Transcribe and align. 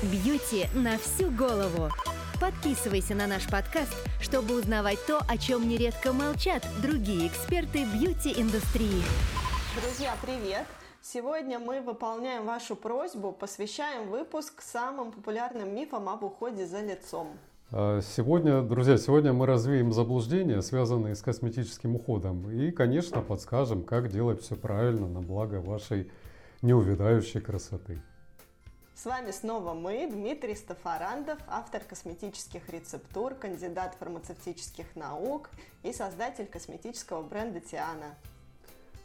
Бьюти 0.00 0.68
на 0.76 0.96
всю 0.96 1.28
голову. 1.28 1.88
Подписывайся 2.40 3.16
на 3.16 3.26
наш 3.26 3.48
подкаст, 3.48 3.92
чтобы 4.20 4.56
узнавать 4.56 5.04
то, 5.08 5.18
о 5.28 5.36
чем 5.36 5.68
нередко 5.68 6.12
молчат 6.12 6.64
другие 6.80 7.26
эксперты 7.26 7.84
бьюти-индустрии. 7.84 9.02
Друзья, 9.74 10.14
привет! 10.22 10.66
Сегодня 11.02 11.58
мы 11.58 11.80
выполняем 11.80 12.46
вашу 12.46 12.76
просьбу, 12.76 13.32
посвящаем 13.32 14.08
выпуск 14.08 14.62
самым 14.62 15.10
популярным 15.10 15.74
мифам 15.74 16.08
об 16.08 16.22
уходе 16.22 16.64
за 16.64 16.80
лицом. 16.80 17.30
А, 17.72 18.00
сегодня, 18.00 18.62
друзья, 18.62 18.98
сегодня 18.98 19.32
мы 19.32 19.46
развеем 19.46 19.92
заблуждения, 19.92 20.62
связанные 20.62 21.16
с 21.16 21.22
косметическим 21.22 21.96
уходом. 21.96 22.48
И, 22.52 22.70
конечно, 22.70 23.20
подскажем, 23.20 23.82
как 23.82 24.12
делать 24.12 24.42
все 24.42 24.54
правильно 24.54 25.08
на 25.08 25.22
благо 25.22 25.56
вашей 25.56 26.08
неувядающей 26.62 27.40
красоты. 27.40 28.00
С 29.00 29.06
вами 29.06 29.30
снова 29.30 29.74
мы, 29.74 30.08
Дмитрий 30.10 30.56
Стафарандов, 30.56 31.38
автор 31.46 31.84
косметических 31.84 32.68
рецептур, 32.68 33.32
кандидат 33.34 33.94
фармацевтических 33.94 34.96
наук 34.96 35.50
и 35.84 35.92
создатель 35.92 36.46
косметического 36.46 37.22
бренда 37.22 37.60
Тиана. 37.60 38.16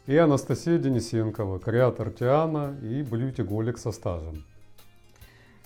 И 0.06 0.16
Анастасия 0.16 0.78
Денисенкова, 0.78 1.60
креатор 1.60 2.10
Тиана 2.10 2.76
и 2.82 3.02
бьюти-голик 3.02 3.78
со 3.78 3.92
стажем. 3.92 4.44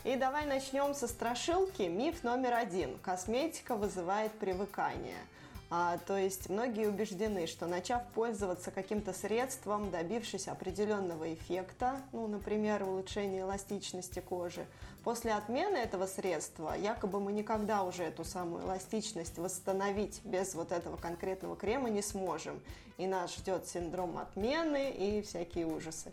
И 0.04 0.14
давай 0.14 0.44
начнем 0.44 0.92
со 0.92 1.08
страшилки. 1.08 1.84
Миф 1.84 2.22
номер 2.22 2.52
один. 2.52 2.98
Косметика 2.98 3.76
вызывает 3.76 4.32
привыкание– 4.32 5.16
а, 5.70 5.98
то 6.06 6.16
есть 6.16 6.48
многие 6.48 6.88
убеждены, 6.88 7.46
что 7.46 7.66
начав 7.66 8.02
пользоваться 8.14 8.70
каким-то 8.70 9.12
средством, 9.12 9.90
добившись 9.90 10.48
определенного 10.48 11.34
эффекта, 11.34 12.00
ну, 12.12 12.26
например, 12.26 12.84
улучшения 12.84 13.40
эластичности 13.40 14.20
кожи, 14.20 14.64
после 15.04 15.34
отмены 15.34 15.76
этого 15.76 16.06
средства 16.06 16.74
якобы 16.74 17.20
мы 17.20 17.32
никогда 17.32 17.82
уже 17.82 18.04
эту 18.04 18.24
самую 18.24 18.64
эластичность 18.64 19.36
восстановить 19.36 20.22
без 20.24 20.54
вот 20.54 20.72
этого 20.72 20.96
конкретного 20.96 21.54
крема 21.54 21.90
не 21.90 22.02
сможем. 22.02 22.60
И 22.96 23.06
нас 23.06 23.36
ждет 23.36 23.66
синдром 23.66 24.16
отмены 24.16 24.90
и 24.90 25.20
всякие 25.22 25.66
ужасы. 25.66 26.10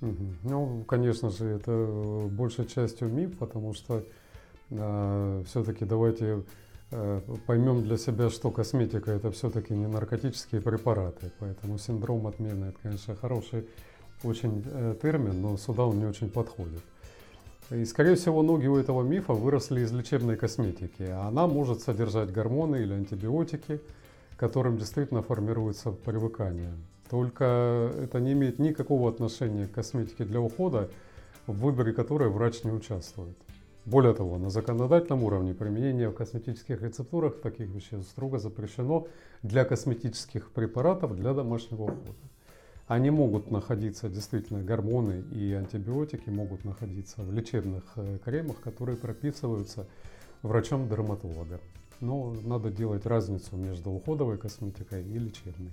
Ну, 0.00 0.84
конечно 0.86 1.30
же, 1.30 1.46
это 1.46 2.28
большей 2.30 2.66
частью 2.66 3.08
миф, 3.08 3.38
потому 3.38 3.72
что 3.72 4.04
э, 4.70 5.42
все-таки 5.46 5.86
давайте 5.86 6.42
поймем 7.46 7.82
для 7.82 7.98
себя, 7.98 8.30
что 8.30 8.50
косметика 8.50 9.10
это 9.10 9.30
все-таки 9.30 9.74
не 9.74 9.86
наркотические 9.86 10.60
препараты. 10.60 11.32
Поэтому 11.38 11.78
синдром 11.78 12.26
отмены 12.26 12.66
это, 12.66 12.78
конечно, 12.82 13.16
хороший 13.16 13.66
очень 14.22 14.64
э, 14.64 14.94
термин, 15.00 15.40
но 15.42 15.56
сюда 15.56 15.84
он 15.84 15.98
не 15.98 16.06
очень 16.06 16.30
подходит. 16.30 16.82
И, 17.70 17.84
скорее 17.84 18.14
всего, 18.14 18.42
ноги 18.42 18.66
у 18.66 18.76
этого 18.76 19.02
мифа 19.02 19.32
выросли 19.32 19.80
из 19.80 19.92
лечебной 19.92 20.36
косметики. 20.36 21.02
Она 21.02 21.46
может 21.46 21.80
содержать 21.80 22.30
гормоны 22.30 22.76
или 22.76 22.92
антибиотики, 22.92 23.80
которым 24.36 24.78
действительно 24.78 25.22
формируется 25.22 25.90
привыкание. 25.90 26.72
Только 27.10 27.92
это 28.02 28.20
не 28.20 28.32
имеет 28.32 28.58
никакого 28.58 29.08
отношения 29.08 29.66
к 29.66 29.72
косметике 29.72 30.24
для 30.24 30.40
ухода, 30.40 30.90
в 31.46 31.58
выборе 31.58 31.92
которой 31.92 32.28
врач 32.28 32.62
не 32.62 32.70
участвует. 32.70 33.36
Более 33.86 34.14
того, 34.14 34.36
на 34.36 34.50
законодательном 34.50 35.22
уровне 35.22 35.54
применение 35.54 36.08
в 36.08 36.14
косметических 36.14 36.82
рецептурах 36.82 37.40
таких 37.40 37.68
веществ 37.68 38.10
строго 38.10 38.40
запрещено 38.40 39.06
для 39.44 39.64
косметических 39.64 40.50
препаратов 40.50 41.14
для 41.14 41.32
домашнего 41.32 41.84
ухода. 41.84 42.18
Они 42.88 43.10
могут 43.10 43.52
находиться, 43.52 44.08
действительно, 44.08 44.60
гормоны 44.60 45.24
и 45.32 45.52
антибиотики 45.52 46.30
могут 46.30 46.64
находиться 46.64 47.22
в 47.22 47.32
лечебных 47.32 47.84
э, 47.94 48.18
кремах, 48.24 48.60
которые 48.60 48.96
прописываются 48.96 49.86
врачом-дерматологом. 50.42 51.60
Но 52.00 52.34
надо 52.44 52.70
делать 52.70 53.06
разницу 53.06 53.56
между 53.56 53.90
уходовой 53.90 54.36
косметикой 54.36 55.04
и 55.04 55.18
лечебной. 55.18 55.70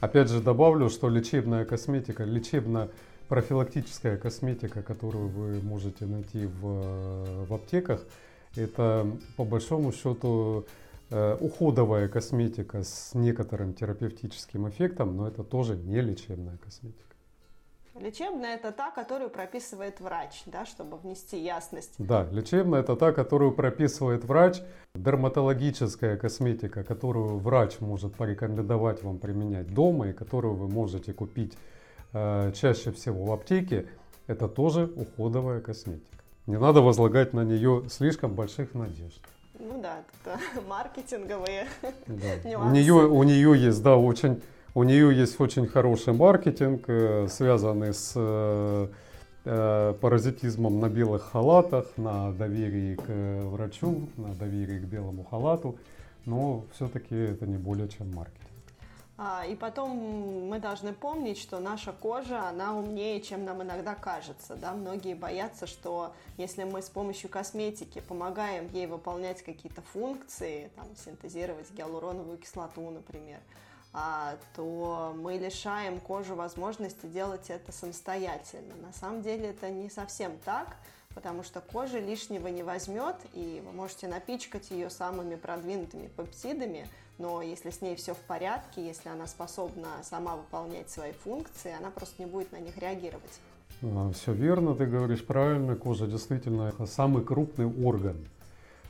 Опять 0.00 0.30
же 0.30 0.40
добавлю, 0.40 0.88
что 0.88 1.08
лечебная 1.08 1.64
косметика, 1.64 2.24
лечебно 2.24 2.90
профилактическая 3.28 4.16
косметика, 4.16 4.82
которую 4.82 5.28
вы 5.28 5.60
можете 5.60 6.06
найти 6.06 6.46
в, 6.46 7.46
в 7.46 7.54
аптеках, 7.54 8.00
это 8.56 9.06
по 9.36 9.44
большому 9.44 9.92
счету 9.92 10.66
э, 11.10 11.36
уходовая 11.40 12.08
косметика 12.08 12.82
с 12.82 13.14
некоторым 13.14 13.74
терапевтическим 13.74 14.68
эффектом, 14.68 15.16
но 15.16 15.28
это 15.28 15.42
тоже 15.42 15.76
не 15.76 16.00
лечебная 16.00 16.58
косметика. 16.58 17.00
Лечебная– 18.00 18.56
это 18.56 18.72
та, 18.72 18.90
которую 18.90 19.30
прописывает 19.30 20.00
врач, 20.00 20.42
да, 20.46 20.66
чтобы 20.66 20.96
внести 20.96 21.38
ясность. 21.38 21.94
Да, 21.98 22.26
лечебная– 22.32 22.80
это 22.82 22.96
та, 22.96 23.12
которую 23.12 23.52
прописывает 23.52 24.24
врач. 24.24 24.60
Дерматологическая 24.96 26.16
косметика, 26.16 26.82
которую 26.82 27.38
врач 27.38 27.78
может 27.78 28.16
порекомендовать 28.16 29.04
вам 29.04 29.18
применять 29.18 29.72
дома 29.72 30.08
и 30.08 30.12
которую 30.12 30.54
вы 30.54 30.68
можете 30.68 31.12
купить 31.12 31.52
Э, 31.54 31.58
чаще 32.14 32.92
всего 32.92 33.24
в 33.24 33.32
аптеке, 33.32 33.86
это 34.26 34.48
тоже 34.48 34.90
уходовая 34.96 35.60
косметика. 35.60 36.14
Не 36.46 36.58
надо 36.58 36.80
возлагать 36.80 37.32
на 37.32 37.42
нее 37.42 37.84
слишком 37.88 38.34
больших 38.34 38.74
надежд. 38.74 39.20
Ну 39.58 39.80
да, 39.80 40.02
это 40.22 40.38
маркетинговые 40.68 41.66
да. 42.06 42.48
нюансы. 42.48 42.68
У 42.70 42.70
нее, 42.70 42.94
у 42.94 43.22
нее 43.22 43.58
есть, 43.58 43.82
да, 43.82 43.96
очень, 43.96 44.42
у 44.74 44.82
нее 44.82 45.16
есть 45.16 45.40
очень 45.40 45.66
хороший 45.66 46.12
маркетинг, 46.12 46.84
э, 46.88 47.28
связанный 47.28 47.94
с 47.94 48.12
э, 48.14 48.88
паразитизмом 50.00 50.80
на 50.80 50.88
белых 50.88 51.30
халатах, 51.30 51.86
на 51.96 52.32
доверии 52.32 52.96
к 52.96 53.46
врачу, 53.46 54.08
на 54.16 54.34
доверии 54.34 54.78
к 54.78 54.84
белому 54.84 55.24
халату, 55.24 55.76
но 56.26 56.64
все-таки 56.74 57.14
это 57.14 57.46
не 57.46 57.58
более 57.58 57.88
чем 57.88 58.12
маркетинг. 58.12 58.43
А, 59.16 59.44
и 59.46 59.54
потом 59.54 60.48
мы 60.48 60.58
должны 60.58 60.92
помнить, 60.92 61.38
что 61.38 61.60
наша 61.60 61.92
кожа, 61.92 62.48
она 62.48 62.76
умнее, 62.76 63.20
чем 63.20 63.44
нам 63.44 63.62
иногда 63.62 63.94
кажется. 63.94 64.56
Да? 64.56 64.72
Многие 64.72 65.14
боятся, 65.14 65.68
что 65.68 66.12
если 66.36 66.64
мы 66.64 66.82
с 66.82 66.88
помощью 66.88 67.30
косметики 67.30 68.00
помогаем 68.00 68.68
ей 68.72 68.86
выполнять 68.86 69.42
какие-то 69.42 69.82
функции, 69.82 70.70
там, 70.74 70.86
синтезировать 70.96 71.70
гиалуроновую 71.70 72.38
кислоту, 72.38 72.90
например, 72.90 73.38
а, 73.92 74.36
то 74.56 75.14
мы 75.16 75.34
лишаем 75.34 76.00
кожу 76.00 76.34
возможности 76.34 77.06
делать 77.06 77.50
это 77.50 77.70
самостоятельно. 77.70 78.74
На 78.82 78.92
самом 78.92 79.22
деле 79.22 79.50
это 79.50 79.70
не 79.70 79.90
совсем 79.90 80.36
так, 80.44 80.76
потому 81.14 81.44
что 81.44 81.60
кожа 81.60 82.00
лишнего 82.00 82.48
не 82.48 82.64
возьмет, 82.64 83.14
и 83.32 83.62
вы 83.64 83.70
можете 83.70 84.08
напичкать 84.08 84.72
ее 84.72 84.90
самыми 84.90 85.36
продвинутыми 85.36 86.08
пепсидами– 86.08 86.88
но 87.18 87.42
если 87.42 87.70
с 87.70 87.80
ней 87.80 87.94
все 87.96 88.14
в 88.14 88.18
порядке, 88.18 88.84
если 88.84 89.08
она 89.08 89.26
способна 89.26 89.88
сама 90.02 90.36
выполнять 90.36 90.90
свои 90.90 91.12
функции, 91.12 91.72
она 91.78 91.90
просто 91.90 92.22
не 92.22 92.26
будет 92.26 92.52
на 92.52 92.58
них 92.58 92.76
реагировать. 92.78 93.40
А, 93.82 94.10
все 94.12 94.32
верно, 94.32 94.74
ты 94.74 94.86
говоришь 94.86 95.24
правильно. 95.24 95.76
Кожа 95.76 96.06
действительно 96.06 96.72
самый 96.86 97.24
крупный 97.24 97.66
орган 97.66 98.16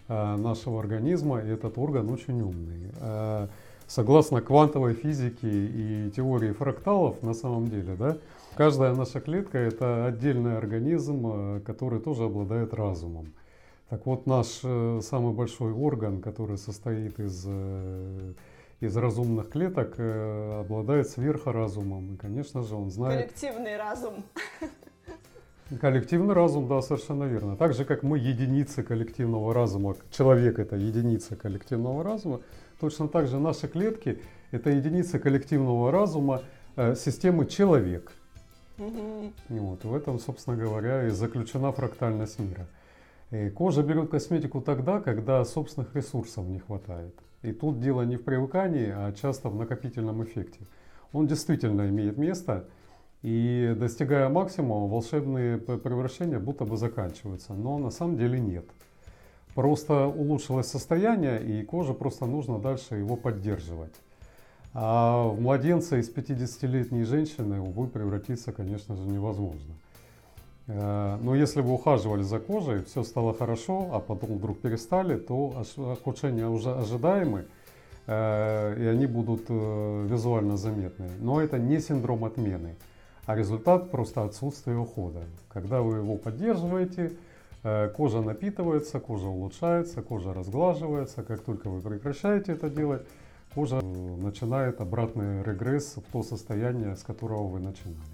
а, 0.09 0.37
нашего 0.37 0.81
организма, 0.81 1.41
и 1.41 1.49
этот 1.49 1.77
орган 1.79 2.11
очень 2.11 2.41
умный. 2.41 2.91
А, 3.01 3.49
согласно 3.87 4.41
квантовой 4.41 4.95
физике 4.95 5.49
и 5.49 6.11
теории 6.11 6.53
фракталов, 6.53 7.23
на 7.23 7.35
самом 7.35 7.69
деле, 7.69 7.95
да, 7.95 8.17
каждая 8.57 8.95
наша 8.95 9.21
клетка– 9.21 9.59
это 9.61 10.07
отдельный 10.07 10.57
организм, 10.57 11.63
который 11.65 12.01
тоже 12.01 12.25
обладает 12.25 12.73
разумом. 12.73 13.35
Так 13.91 14.07
вот, 14.07 14.27
наш 14.27 14.61
э, 14.63 15.01
самый 15.03 15.35
большой 15.35 15.73
орган, 15.73 16.21
который 16.21 16.59
состоит 16.59 17.21
из, 17.21 17.45
э, 17.47 18.33
из 18.81 18.97
разумных 18.97 19.51
клеток, 19.51 19.95
э, 19.99 20.61
обладает 20.61 21.09
сверхразумом. 21.09 22.15
И, 22.15 22.17
конечно 22.17 22.63
же, 22.63 22.75
он 22.75 22.91
знает... 22.91 23.27
Коллективный 23.27 23.77
разум. 23.77 24.25
Коллективный 25.81 26.35
разум, 26.35 26.69
да, 26.69 26.83
совершенно 26.83 27.25
верно. 27.25 27.57
Так 27.57 27.75
же, 27.75 27.85
как 27.85 28.03
мы 28.03 28.19
единицы 28.19 28.83
коллективного 28.83 29.55
разума, 29.55 29.97
человек 30.11 30.59
это 30.59 30.77
единица 30.77 31.37
коллективного 31.37 32.03
разума, 32.05 32.41
точно 32.81 33.09
так 33.09 33.29
же 33.29 33.39
наши 33.39 33.67
клетки 33.67 34.21
это 34.51 34.71
единицы 34.71 35.19
коллективного 35.19 35.91
разума 35.91 36.43
э, 36.77 36.95
системы 36.95 37.47
человек. 37.47 38.13
Угу. 38.79 39.33
Вот, 39.49 39.85
в 39.85 39.95
этом, 39.95 40.19
собственно 40.19 40.57
говоря, 40.57 41.07
и 41.07 41.11
заключена 41.11 41.73
фрактальность 41.73 42.39
мира. 42.39 42.67
И 43.35 43.51
кожа 43.51 43.83
берет 43.83 44.11
косметику 44.11 44.61
тогда, 44.61 45.01
когда 45.01 45.45
собственных 45.45 45.93
ресурсов 45.97 46.47
не 46.47 46.61
хватает. 46.61 47.17
И 47.43 47.51
тут 47.51 47.81
дело 47.81 48.03
не 48.03 48.17
в 48.17 48.23
привыкании, 48.23 48.93
а 48.95 49.13
часто 49.13 49.49
в 49.49 49.57
накопительном 49.57 50.23
эффекте. 50.23 50.61
Он 51.13 51.27
действительно 51.27 51.89
имеет 51.89 52.17
место, 52.17 52.69
и 53.23 53.75
достигая 53.77 54.29
максимума, 54.29 54.87
волшебные 54.87 55.59
превращения 55.59 56.39
будто 56.39 56.65
бы 56.65 56.77
заканчиваются. 56.77 57.55
Но 57.55 57.79
на 57.79 57.91
самом 57.91 58.19
деле 58.19 58.39
нет. 58.39 58.67
Просто 59.57 60.07
улучшилось 60.07 60.69
состояние, 60.69 61.43
и 61.43 61.65
коже 61.65 61.93
просто 61.93 62.27
нужно 62.27 62.61
дальше 62.61 62.95
его 62.95 63.17
поддерживать. 63.17 63.95
А 64.75 65.27
в 65.27 65.41
младенца 65.41 65.97
из 65.97 66.09
50-летней 66.09 67.03
женщины, 67.03 67.61
увы, 67.61 67.89
превратиться, 67.89 68.53
конечно 68.53 68.95
же, 68.95 69.03
невозможно. 69.09 69.75
Э, 70.67 71.19
но 71.21 71.35
если 71.35 71.61
вы 71.61 71.75
ухаживали 71.75 72.23
за 72.23 72.39
кожей, 72.39 72.83
все 72.85 73.03
стало 73.03 73.35
хорошо, 73.35 73.91
а 73.93 74.01
потом 74.01 74.39
вдруг 74.39 74.61
перестали, 74.61 75.17
то 75.17 75.65
ухудшения 75.77 76.49
уже 76.49 76.75
ожидаемы, 76.75 77.47
э, 78.07 78.77
и 78.81 78.87
они 78.87 79.07
будут 79.07 79.45
э, 79.49 80.07
визуально 80.09 80.57
заметны. 80.57 81.09
Но 81.21 81.41
это 81.41 81.59
не 81.59 81.81
синдром 81.81 82.25
отмены, 82.25 82.77
а 83.27 83.37
результат 83.37 83.91
просто 83.91 84.25
отсутствия 84.25 84.77
ухода. 84.77 85.25
Когда 85.53 85.83
вы 85.83 85.99
его 85.99 86.17
поддерживаете, 86.17 87.13
кожа 87.97 88.21
напитывается, 88.21 89.01
кожа 89.01 89.29
улучшается, 89.29 90.03
кожа 90.03 90.35
разглаживается. 90.35 91.23
Как 91.23 91.41
только 91.41 91.71
вы 91.71 91.81
прекращаете 91.81 92.53
это 92.53 92.69
делать, 92.69 93.07
кожа 93.55 93.81
начинает 93.81 94.83
обратный 94.83 95.43
регресс 95.43 95.97
в 95.97 96.13
то 96.13 96.23
состояние, 96.23 96.95
с 96.95 97.03
которого 97.03 97.47
вы 97.47 97.61
начинали. 97.61 98.14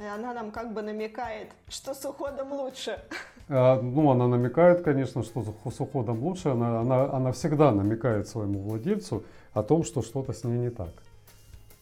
И 0.00 0.04
она 0.04 0.32
нам 0.32 0.50
как 0.50 0.72
бы 0.72 0.82
намекает, 0.82 1.48
что 1.68 1.94
с 1.94 2.04
уходом 2.04 2.52
лучше. 2.52 3.00
А, 3.48 3.80
ну, 3.80 4.10
она 4.10 4.28
намекает, 4.28 4.82
конечно, 4.82 5.22
что 5.22 5.42
с 5.42 5.80
уходом 5.80 6.22
лучше. 6.22 6.50
Она, 6.50 6.80
она, 6.80 7.10
она 7.10 7.32
всегда 7.32 7.72
намекает 7.72 8.28
своему 8.28 8.60
владельцу 8.60 9.24
о 9.54 9.62
том, 9.62 9.84
что 9.84 10.02
что-то 10.02 10.32
с 10.32 10.44
ней 10.44 10.58
не 10.58 10.70
так. 10.70 10.90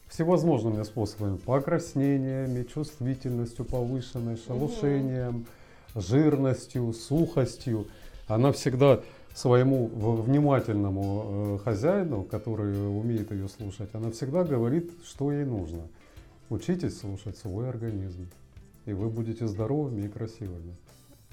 Всевозможными 0.08 0.82
способами. 0.84 1.36
Покраснениями, 1.36 2.62
чувствительностью 2.62 3.64
повышенной, 3.64 4.36
шелушением, 4.36 5.46
угу. 5.94 6.00
жирностью, 6.00 6.92
сухостью. 6.92 7.86
Она 8.28 8.52
всегда 8.52 9.00
своему 9.36 9.88
внимательному 9.88 11.58
э, 11.60 11.64
хозяину, 11.64 12.22
который 12.22 12.88
умеет 12.88 13.30
ее 13.30 13.48
слушать, 13.48 13.90
она 13.92 14.10
всегда 14.10 14.44
говорит, 14.44 14.90
что 15.04 15.30
ей 15.30 15.44
нужно. 15.44 15.82
Учитесь 16.48 17.00
слушать 17.00 17.36
свой 17.36 17.68
организм, 17.68 18.28
и 18.84 18.92
вы 18.92 19.08
будете 19.08 19.46
здоровыми 19.46 20.02
и 20.02 20.08
красивыми. 20.08 20.76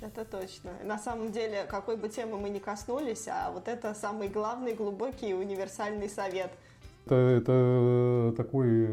Это 0.01 0.25
точно. 0.25 0.71
На 0.83 0.97
самом 0.97 1.31
деле, 1.31 1.65
какой 1.69 1.97
бы 1.97 2.09
темы 2.09 2.37
мы 2.37 2.49
ни 2.49 2.59
коснулись, 2.59 3.27
а 3.27 3.51
вот 3.51 3.67
это 3.67 3.93
самый 3.93 4.27
главный, 4.27 4.73
глубокий 4.73 5.33
универсальный 5.33 6.09
совет. 6.09 6.51
Это, 7.05 7.15
это 7.15 8.33
такой 8.35 8.85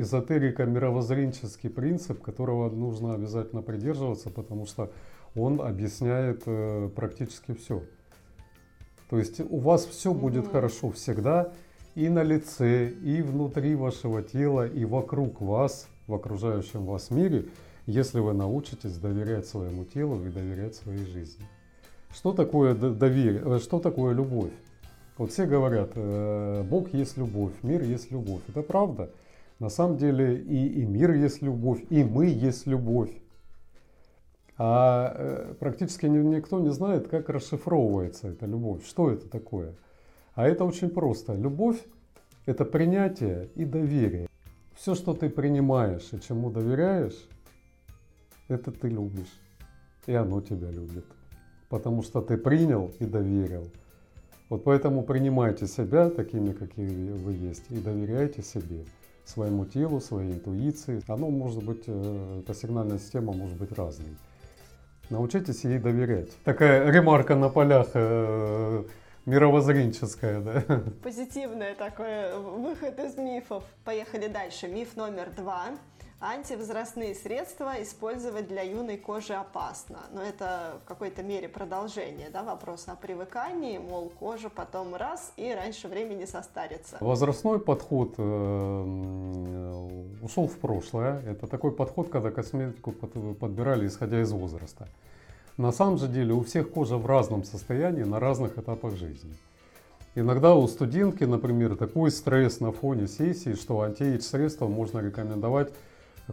эзотерико-мировоззренческий 0.00 1.70
принцип, 1.70 2.20
которого 2.20 2.68
нужно 2.68 3.14
обязательно 3.14 3.62
придерживаться, 3.62 4.28
потому 4.28 4.66
что 4.66 4.90
он 5.36 5.60
объясняет 5.60 6.42
э, 6.46 6.90
практически 6.94 7.54
все. 7.54 7.84
То 9.08 9.18
есть 9.18 9.40
у 9.40 9.58
вас 9.58 9.86
все 9.86 10.12
будет 10.12 10.46
mm-hmm. 10.46 10.52
хорошо 10.52 10.90
всегда, 10.90 11.52
и 11.94 12.08
на 12.08 12.22
лице, 12.22 12.88
и 12.88 13.22
внутри 13.22 13.74
вашего 13.74 14.22
тела, 14.22 14.66
и 14.66 14.84
вокруг 14.84 15.40
вас, 15.40 15.88
в 16.06 16.14
окружающем 16.14 16.84
вас 16.84 17.10
мире, 17.10 17.46
если 17.86 18.20
вы 18.20 18.32
научитесь 18.32 18.96
доверять 18.96 19.46
своему 19.46 19.84
телу 19.84 20.24
и 20.24 20.30
доверять 20.30 20.74
своей 20.74 21.04
жизни. 21.06 21.44
Что 22.12 22.32
такое 22.32 22.74
доверие? 22.74 23.42
Э, 23.44 23.58
что 23.58 23.78
такое 23.78 24.14
любовь? 24.14 24.52
Вот 25.16 25.32
все 25.32 25.46
говорят, 25.46 25.90
э, 25.94 26.62
Бог 26.62 26.92
есть 26.92 27.16
любовь, 27.16 27.52
мир 27.62 27.82
есть 27.82 28.10
любовь. 28.10 28.40
Это 28.48 28.62
правда. 28.62 29.10
На 29.58 29.68
самом 29.68 29.98
деле 29.98 30.36
и, 30.36 30.80
и 30.80 30.84
мир 30.86 31.12
есть 31.12 31.42
любовь, 31.42 31.82
и 31.90 32.02
мы 32.02 32.26
есть 32.26 32.66
любовь. 32.66 33.10
А 34.56 35.14
э, 35.14 35.54
практически 35.58 36.06
никто 36.06 36.60
не 36.60 36.70
знает, 36.70 37.08
как 37.08 37.28
расшифровывается 37.28 38.28
эта 38.28 38.46
любовь. 38.46 38.86
Что 38.86 39.10
это 39.10 39.28
такое? 39.28 39.74
А 40.40 40.48
это 40.48 40.64
очень 40.64 40.88
просто. 40.88 41.34
Любовь– 41.34 41.76
это 42.46 42.64
принятие 42.64 43.50
и 43.56 43.66
доверие. 43.66 44.26
Все, 44.74 44.94
что 44.94 45.12
ты 45.12 45.28
принимаешь 45.28 46.08
и 46.12 46.20
чему 46.22 46.48
доверяешь, 46.48 47.28
это 48.48 48.72
ты 48.72 48.88
любишь. 48.88 49.38
И 50.06 50.14
оно 50.14 50.40
тебя 50.40 50.70
любит. 50.70 51.04
Потому 51.68 52.02
что 52.02 52.22
ты 52.22 52.38
принял 52.38 52.90
и 53.00 53.04
доверил. 53.04 53.70
Вот 54.48 54.64
поэтому 54.64 55.02
принимайте 55.02 55.66
себя 55.66 56.08
такими, 56.08 56.52
какие 56.52 57.10
вы 57.10 57.32
есть, 57.32 57.64
и 57.68 57.76
доверяйте 57.76 58.40
себе, 58.42 58.86
своему 59.26 59.66
телу, 59.66 60.00
своей 60.00 60.32
интуиции. 60.32 61.02
Оно 61.06 61.28
может 61.28 61.62
быть, 61.62 61.84
э, 61.86 62.40
эта 62.40 62.54
сигнальная 62.54 62.98
система 62.98 63.34
может 63.34 63.58
быть 63.58 63.72
разной. 63.72 64.16
Научитесь 65.10 65.64
ей 65.64 65.78
доверять. 65.78 66.30
Такая 66.44 66.90
ремарка 66.90 67.36
на 67.36 67.50
полях 67.50 67.88
э, 69.30 69.34
мировоззренческая, 69.34 70.40
да? 70.40 70.82
Позитивный 71.02 71.74
такой 71.74 72.36
выход 72.38 72.98
из 72.98 73.16
мифов. 73.16 73.64
Поехали 73.84 74.28
дальше. 74.28 74.68
Миф 74.68 74.96
номер 74.96 75.30
два. 75.36 75.68
Антивозрастные 76.22 77.14
средства 77.14 77.82
использовать 77.82 78.46
для 78.46 78.60
юной 78.60 78.98
кожи 78.98 79.32
опасно. 79.32 80.00
Но 80.12 80.22
это 80.22 80.78
в 80.84 80.86
какой-то 80.86 81.22
мере 81.22 81.48
продолжение 81.48 82.28
да, 82.28 82.42
вопроса 82.42 82.92
о 82.92 82.96
привыкании, 82.96 83.78
мол, 83.78 84.10
кожа 84.10 84.50
потом 84.50 84.94
раз 84.94 85.32
и 85.38 85.50
раньше 85.50 85.88
времени 85.88 86.26
состарится. 86.26 86.98
Возрастной 87.00 87.58
подход 87.58 88.16
э, 88.18 89.80
ушел 90.20 90.46
в 90.46 90.58
прошлое. 90.58 91.22
Это 91.22 91.46
такой 91.46 91.72
подход, 91.72 92.10
когда 92.10 92.30
косметику 92.30 92.92
подбирали 92.92 93.86
исходя 93.86 94.20
из 94.20 94.30
возраста. 94.30 94.88
На 95.60 95.72
самом 95.72 95.98
же 95.98 96.08
деле 96.08 96.32
у 96.32 96.40
всех 96.40 96.70
кожа 96.70 96.96
в 96.96 97.04
разном 97.04 97.44
состоянии 97.44 98.02
на 98.02 98.18
разных 98.18 98.56
этапах 98.56 98.96
жизни. 98.96 99.34
Иногда 100.14 100.54
у 100.54 100.66
студентки, 100.66 101.24
например, 101.24 101.76
такой 101.76 102.10
стресс 102.10 102.60
на 102.60 102.72
фоне 102.72 103.06
сессии, 103.06 103.52
что 103.52 103.82
антиэйдж 103.82 104.22
средства 104.22 104.68
можно 104.68 105.00
рекомендовать 105.00 105.70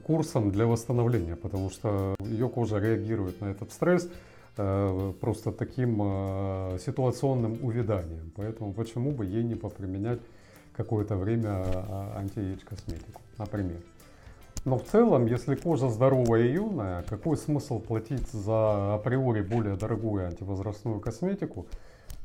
курсом 0.06 0.50
для 0.50 0.66
восстановления, 0.66 1.36
потому 1.36 1.70
что 1.70 2.16
ее 2.20 2.48
кожа 2.48 2.78
реагирует 2.80 3.42
на 3.42 3.48
этот 3.48 3.74
стресс 3.74 4.10
э, 4.56 5.14
просто 5.20 5.52
таким 5.52 6.00
э, 6.02 6.78
ситуационным 6.86 7.60
увяданием. 7.62 8.32
Поэтому 8.34 8.72
почему 8.72 9.12
бы 9.12 9.26
ей 9.26 9.44
не 9.44 9.56
поприменять 9.56 10.22
какое-то 10.72 11.18
время 11.18 11.66
э, 11.66 12.18
антиэйдж 12.20 12.64
косметику, 12.64 13.22
например. 13.38 13.82
Но 14.68 14.78
в 14.78 14.84
целом, 14.84 15.28
если 15.28 15.56
кожа 15.56 15.88
здоровая 15.88 16.42
и 16.42 16.52
юная, 16.52 17.02
какой 17.04 17.38
смысл 17.38 17.80
платить 17.80 18.28
за 18.34 18.96
априори 18.96 19.42
более 19.42 19.78
дорогую 19.78 20.28
антивозрастную 20.28 21.00
косметику, 21.00 21.68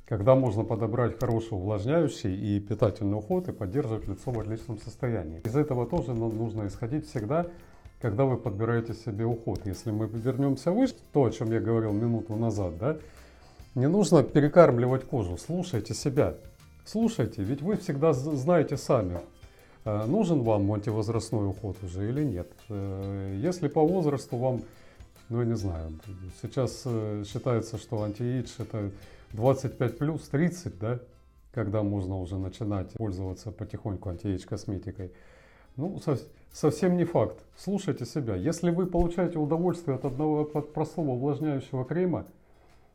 когда 0.08 0.34
можно 0.34 0.64
подобрать 0.64 1.20
хороший 1.20 1.52
увлажняющий 1.52 2.34
и 2.34 2.58
питательный 2.58 3.16
уход 3.16 3.46
и 3.46 3.52
поддерживать 3.52 4.08
лицо 4.08 4.32
в 4.32 4.40
отличном 4.40 4.80
состоянии. 4.80 5.40
Из 5.44 5.54
этого 5.54 5.86
тоже 5.86 6.14
нужно 6.14 6.66
исходить 6.66 7.08
всегда, 7.08 7.46
когда 8.00 8.24
вы 8.24 8.36
подбираете 8.36 8.94
себе 8.94 9.24
уход. 9.24 9.60
Если 9.64 9.92
мы 9.92 10.08
вернемся 10.08 10.72
выше, 10.72 10.96
то, 11.12 11.26
о 11.26 11.30
чем 11.30 11.52
я 11.52 11.60
говорил 11.60 11.92
минуту 11.92 12.34
назад, 12.34 12.76
да, 12.76 12.96
не 13.76 13.86
нужно 13.86 14.24
перекармливать 14.24 15.04
кожу, 15.04 15.38
слушайте 15.38 15.94
себя. 15.94 16.34
Слушайте, 16.86 17.44
ведь 17.44 17.62
вы 17.62 17.76
всегда 17.76 18.12
знаете 18.12 18.76
сами, 18.76 19.20
нужен 19.84 20.42
вам 20.42 20.72
антивозрастной 20.72 21.48
уход 21.48 21.76
уже 21.82 22.08
или 22.08 22.22
нет? 22.22 22.50
Э, 22.68 23.38
если 23.40 23.68
по 23.68 23.82
возрасту 23.82 24.36
вам, 24.36 24.62
ну 25.28 25.40
я 25.40 25.46
не 25.46 25.56
знаю, 25.56 25.92
сейчас 26.40 26.82
э, 26.84 27.24
считается, 27.26 27.78
что 27.78 28.02
антиэйдж 28.02 28.50
это 28.58 28.90
25 29.32 29.98
плюс 29.98 30.28
30, 30.28 30.78
да, 30.78 31.00
когда 31.52 31.82
можно 31.82 32.18
уже 32.20 32.38
начинать 32.38 32.92
пользоваться 32.92 33.50
потихоньку 33.50 34.10
антиэйдж 34.10 34.46
косметикой. 34.46 35.10
Ну, 35.76 35.98
совсем 36.52 36.96
не 36.96 37.04
факт. 37.04 37.38
Слушайте 37.56 38.04
себя. 38.04 38.36
Если 38.36 38.70
вы 38.70 38.86
получаете 38.86 39.38
удовольствие 39.38 39.96
от 39.96 40.04
одного 40.04 40.44
простого 40.44 41.10
увлажняющего 41.10 41.84
крема 41.84 42.26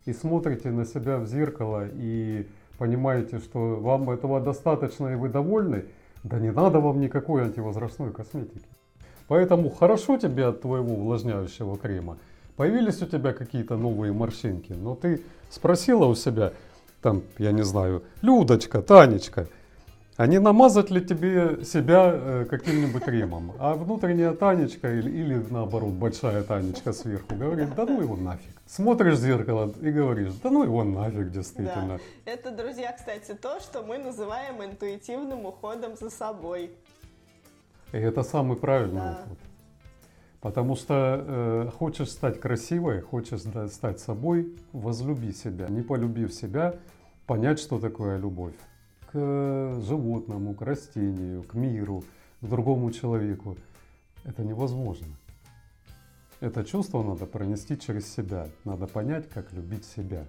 и 0.06 0.14
смотрите 0.14 0.70
на 0.70 0.86
себя 0.86 1.18
в 1.18 1.26
зеркало 1.26 1.88
и 1.92 2.48
понимаете, 2.78 3.40
что 3.40 3.78
вам 3.78 4.10
этого 4.12 4.40
достаточно 4.40 5.08
и 5.08 5.16
вы 5.16 5.30
довольны, 5.30 5.86
да 6.24 6.40
не 6.40 6.52
надо 6.52 6.80
вам 6.80 7.00
никакой 7.00 7.44
антивозрастной 7.44 8.12
косметики. 8.12 8.66
Поэтому 9.28 9.70
хорошо 9.70 10.18
тебе 10.18 10.46
от 10.46 10.62
твоего 10.62 10.94
увлажняющего 10.94 11.78
крема. 11.78 12.18
Появились 12.56 13.02
у 13.02 13.06
тебя 13.06 13.34
какие-то 13.34 13.78
новые 13.78 14.14
морщинки, 14.14 14.74
но 14.74 14.96
ты 14.96 15.22
спросила 15.50 16.06
у 16.06 16.16
себя, 16.16 16.54
там, 17.02 17.24
я 17.38 17.52
не 17.52 17.64
знаю, 17.64 18.04
Людочка, 18.22 18.82
Танечка, 18.82 19.48
а 20.18 20.26
не 20.26 20.40
намазать 20.40 20.90
ли 20.90 21.00
тебе 21.00 21.64
себя 21.64 22.12
э, 22.12 22.46
каким-нибудь 22.50 23.04
кремом? 23.04 23.54
А 23.60 23.76
внутренняя 23.76 24.34
Танечка 24.34 24.92
или, 24.92 25.12
или 25.12 25.46
наоборот 25.52 25.94
большая 25.94 26.42
Танечка 26.42 26.92
сверху 26.92 27.36
говорит, 27.36 27.76
да 27.76 27.86
ну 27.86 28.02
его 28.02 28.16
нафиг. 28.16 28.52
Смотришь 28.66 29.20
в 29.20 29.22
зеркало 29.22 29.72
и 29.80 29.92
говоришь, 29.92 30.34
да 30.42 30.50
ну 30.50 30.64
его 30.64 30.84
нафиг 30.84 31.30
действительно. 31.30 32.00
Да. 32.26 32.32
Это, 32.32 32.50
друзья, 32.50 32.94
кстати, 32.94 33.36
то, 33.36 33.60
что 33.60 33.84
мы 33.84 34.00
называем 34.00 34.64
интуитивным 34.64 35.46
уходом 35.46 35.96
за 35.96 36.10
собой. 36.10 36.72
И 37.94 37.98
это 37.98 38.24
самый 38.24 38.58
правильный 38.58 39.02
да. 39.02 39.20
уход. 39.24 39.38
Потому 40.42 40.76
что 40.76 41.24
э, 41.28 41.70
хочешь 41.78 42.10
стать 42.10 42.40
красивой, 42.40 43.02
хочешь 43.02 43.44
да, 43.44 43.68
стать 43.68 44.00
собой, 44.00 44.56
возлюби 44.72 45.32
себя. 45.32 45.68
Не 45.68 45.84
полюбив 45.84 46.34
себя, 46.34 46.74
понять, 47.28 47.60
что 47.60 47.80
такое 47.80 48.18
любовь 48.18 48.56
к 49.12 49.82
животному, 49.82 50.54
к 50.54 50.62
растению, 50.62 51.44
к 51.44 51.54
миру, 51.54 52.04
к 52.42 52.48
другому 52.48 52.92
человеку. 52.92 53.58
Это 54.24 54.44
невозможно. 54.44 55.08
Это 56.40 56.64
чувство 56.64 57.02
надо 57.02 57.26
пронести 57.26 57.78
через 57.78 58.14
себя. 58.14 58.48
Надо 58.64 58.86
понять, 58.88 59.28
как 59.30 59.52
любить 59.54 59.86
себя. 59.86 60.26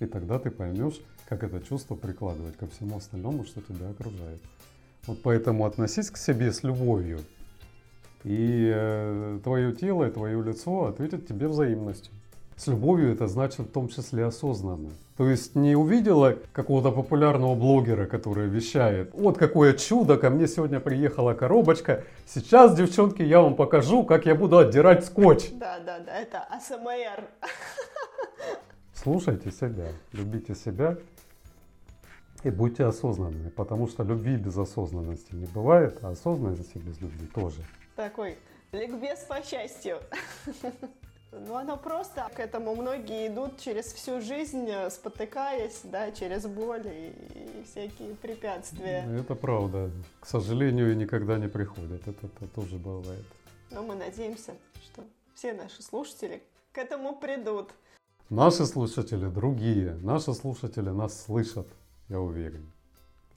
И 0.00 0.06
тогда 0.06 0.38
ты 0.38 0.50
поймешь, 0.50 1.00
как 1.28 1.44
это 1.44 1.60
чувство 1.60 1.94
прикладывать 1.94 2.56
ко 2.56 2.66
всему 2.66 2.96
остальному, 2.96 3.44
что 3.44 3.62
тебя 3.62 3.88
окружает. 3.90 4.42
Вот 5.06 5.22
поэтому 5.22 5.64
относись 5.64 6.10
к 6.10 6.16
себе 6.16 6.52
с 6.52 6.62
любовью. 6.62 7.20
И 8.24 8.72
э, 8.74 9.38
твое 9.44 9.72
тело 9.72 10.08
и 10.08 10.10
твое 10.10 10.42
лицо 10.42 10.86
ответят 10.86 11.26
тебе 11.26 11.46
взаимностью. 11.46 12.12
С 12.56 12.68
любовью 12.68 13.12
это 13.12 13.26
значит 13.26 13.60
в 13.60 13.70
том 13.70 13.88
числе 13.88 14.26
осознанно. 14.26 14.90
То 15.16 15.28
есть 15.28 15.54
не 15.54 15.74
увидела 15.74 16.36
какого-то 16.52 16.92
популярного 16.92 17.54
блогера, 17.54 18.06
который 18.06 18.48
вещает, 18.48 19.12
вот 19.12 19.38
какое 19.38 19.72
чудо, 19.74 20.16
ко 20.16 20.30
мне 20.30 20.46
сегодня 20.46 20.80
приехала 20.80 21.34
коробочка, 21.34 22.04
сейчас, 22.26 22.76
девчонки, 22.76 23.22
я 23.22 23.40
вам 23.40 23.54
покажу, 23.54 24.04
как 24.04 24.26
я 24.26 24.34
буду 24.34 24.58
отдирать 24.58 25.04
скотч. 25.04 25.50
Да, 25.52 25.78
да, 25.84 25.98
да, 26.00 26.16
это 26.16 26.40
АСМР. 26.50 27.24
Слушайте 28.94 29.50
себя, 29.50 29.88
любите 30.12 30.54
себя 30.54 30.96
и 32.44 32.50
будьте 32.50 32.84
осознанными, 32.84 33.50
потому 33.50 33.88
что 33.88 34.02
любви 34.02 34.36
без 34.36 34.56
осознанности 34.56 35.34
не 35.34 35.46
бывает, 35.46 35.98
а 36.02 36.10
осознанности 36.10 36.78
без 36.78 37.00
любви 37.00 37.26
тоже. 37.34 37.62
Такой 37.96 38.36
ликбез 38.72 39.20
по 39.28 39.42
счастью. 39.42 39.98
Ну, 41.40 41.56
оно 41.56 41.76
просто. 41.76 42.28
К 42.34 42.40
этому 42.40 42.74
многие 42.74 43.28
идут 43.28 43.58
через 43.58 43.86
всю 43.86 44.20
жизнь, 44.20 44.68
э, 44.68 44.90
спотыкаясь, 44.90 45.80
да, 45.84 46.10
через 46.12 46.46
боль 46.46 46.86
и, 46.86 47.08
и 47.34 47.64
всякие 47.64 48.14
препятствия. 48.14 49.06
Это 49.18 49.34
правда. 49.34 49.90
К 50.20 50.26
сожалению, 50.26 50.96
никогда 50.96 51.38
не 51.38 51.48
приходят. 51.48 52.06
Это, 52.06 52.26
это 52.26 52.48
тоже 52.54 52.76
бывает. 52.76 53.24
Но 53.70 53.82
мы 53.82 53.94
надеемся, 53.94 54.54
что 54.82 55.02
все 55.34 55.52
наши 55.52 55.82
слушатели 55.82 56.42
к 56.72 56.78
этому 56.78 57.16
придут. 57.16 57.70
Наши 58.30 58.66
слушатели 58.66 59.26
другие. 59.26 59.94
Наши 60.02 60.32
слушатели 60.34 60.90
нас 60.90 61.24
слышат, 61.24 61.66
я 62.08 62.20
уверен. 62.20 62.70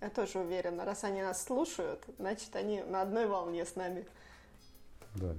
Я 0.02 0.10
тоже 0.10 0.40
уверена. 0.40 0.86
Раз 0.86 1.04
они 1.04 1.22
нас 1.22 1.44
слушают, 1.44 2.04
значит, 2.20 2.56
они 2.56 2.82
на 2.84 3.02
одной 3.02 3.26
волне 3.26 3.66
с 3.66 3.76
нами. 3.76 4.06
Да. 5.16 5.36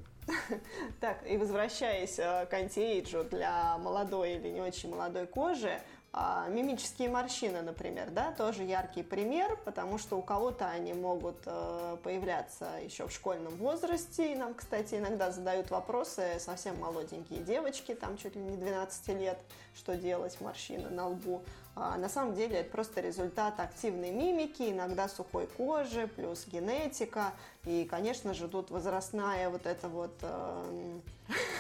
Так, 1.01 1.25
и 1.29 1.37
возвращаясь 1.37 2.19
э, 2.19 2.47
к 2.47 2.55
антиэйджу 2.55 3.25
для 3.25 3.79
молодой 3.79 4.35
или 4.35 4.49
не 4.49 4.61
очень 4.61 4.91
молодой 4.91 5.27
кожи, 5.27 5.81
а, 6.11 6.49
мимические 6.49 7.11
морщины, 7.11 7.61
например, 7.61 8.11
да, 8.11 8.33
тоже 8.33 8.63
яркий 8.63 9.03
пример, 9.03 9.59
потому 9.67 9.99
что 9.99 10.17
у 10.17 10.23
кого-то 10.23 10.67
они 10.67 10.95
могут 10.95 11.37
э, 11.45 11.97
появляться 12.03 12.67
еще 12.83 13.07
в 13.09 13.13
школьном 13.13 13.55
возрасте. 13.57 14.33
И 14.33 14.35
нам, 14.35 14.55
кстати, 14.55 14.95
иногда 14.95 15.31
задают 15.31 15.71
вопросы 15.71 16.39
совсем 16.41 16.79
молоденькие 16.81 17.41
девочки, 17.41 17.95
там 17.95 18.17
чуть 18.17 18.37
ли 18.37 18.41
не 18.41 18.57
12 18.57 19.09
лет, 19.21 19.39
что 19.77 19.97
делать 19.97 20.41
морщины 20.41 20.89
на 20.89 21.09
лбу. 21.09 21.43
А 21.77 21.99
на 21.99 22.09
самом 22.09 22.35
деле 22.35 22.61
это 22.61 22.71
просто 22.71 23.03
результат 23.03 23.61
активной 23.61 24.11
мимики, 24.11 24.71
иногда 24.73 25.09
сухой 25.09 25.47
кожи, 25.47 26.09
плюс 26.09 26.47
генетика. 26.47 27.35
И, 27.67 27.85
конечно 27.85 28.33
же, 28.33 28.49
тут 28.49 28.71
возрастная 28.71 29.51
вот 29.51 29.67
это 29.67 29.89
вот... 29.89 30.15
Э, 30.23 31.01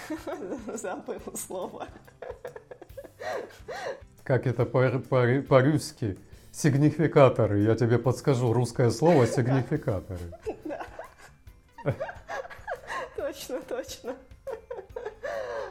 забыл 0.74 1.20
слово 1.36 1.86
как 4.28 4.46
это 4.46 4.66
по-русски, 4.66 6.18
сигнификаторы. 6.52 7.60
Я 7.60 7.74
тебе 7.76 7.98
подскажу 7.98 8.52
русское 8.52 8.90
слово 8.90 9.26
сигнификаторы. 9.36 10.20
Точно, 13.16 13.60
точно. 13.68 14.16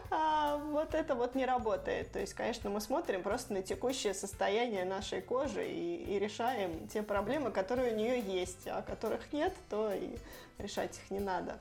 А 0.09 0.57
вот 0.57 0.93
это 0.93 1.15
вот 1.15 1.35
не 1.35 1.45
работает. 1.45 2.11
То 2.11 2.19
есть, 2.19 2.33
конечно, 2.33 2.69
мы 2.69 2.81
смотрим 2.81 3.23
просто 3.23 3.53
на 3.53 3.61
текущее 3.61 4.13
состояние 4.13 4.85
нашей 4.85 5.21
кожи 5.21 5.67
и, 5.67 6.15
и 6.15 6.19
решаем 6.19 6.87
те 6.87 7.03
проблемы, 7.03 7.51
которые 7.51 7.93
у 7.93 7.95
нее 7.95 8.19
есть, 8.19 8.67
а 8.67 8.81
которых 8.81 9.33
нет, 9.33 9.53
то 9.69 9.91
и 9.91 10.17
решать 10.59 10.99
их 11.03 11.11
не 11.11 11.19
надо. 11.19 11.57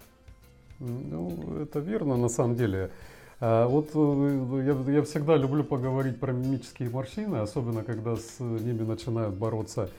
Ну, 0.79 1.63
это 1.63 1.79
верно 1.79 2.17
на 2.17 2.29
самом 2.29 2.57
деле. 2.57 2.91
А 3.39 3.69
вот 3.69 3.91
э, 3.95 4.63
я, 4.65 4.93
я 4.95 5.03
всегда 5.03 5.37
люблю 5.37 5.63
поговорить 5.63 6.19
про 6.19 6.33
мимические 6.33 6.89
морщины, 6.89 7.37
особенно 7.37 7.83
когда 7.83 8.17
с 8.17 8.41
ними 8.41 8.83
начинают 8.83 9.35
бороться 9.35 9.91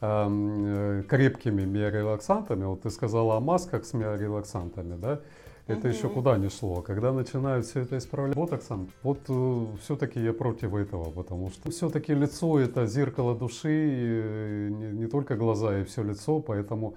э, 0.00 1.02
крепкими 1.06 1.62
миорелаксантами. 1.64 2.64
Вот 2.64 2.82
ты 2.82 2.90
сказала 2.90 3.36
о 3.36 3.40
масках 3.40 3.84
с 3.84 3.92
миорелаксантами, 3.92 4.96
да? 4.96 5.20
Это 5.66 5.88
угу. 5.88 5.88
еще 5.88 6.08
куда 6.08 6.38
не 6.38 6.48
шло. 6.48 6.80
Когда 6.80 7.12
начинают 7.12 7.66
все 7.66 7.80
это 7.80 7.98
исправлять 7.98 8.36
ботоксом, 8.36 8.88
вот 9.02 9.18
э, 9.28 9.66
все-таки 9.82 10.20
я 10.20 10.32
против 10.32 10.74
этого, 10.74 11.10
потому 11.10 11.50
что 11.50 11.70
все-таки 11.70 12.14
лицо 12.14 12.58
это 12.58 12.86
зеркало 12.86 13.34
души, 13.36 13.88
и 13.88 14.72
не, 14.72 15.00
не 15.00 15.06
только 15.06 15.36
глаза 15.36 15.80
и 15.80 15.84
все 15.84 16.02
лицо, 16.02 16.40
поэтому 16.40 16.94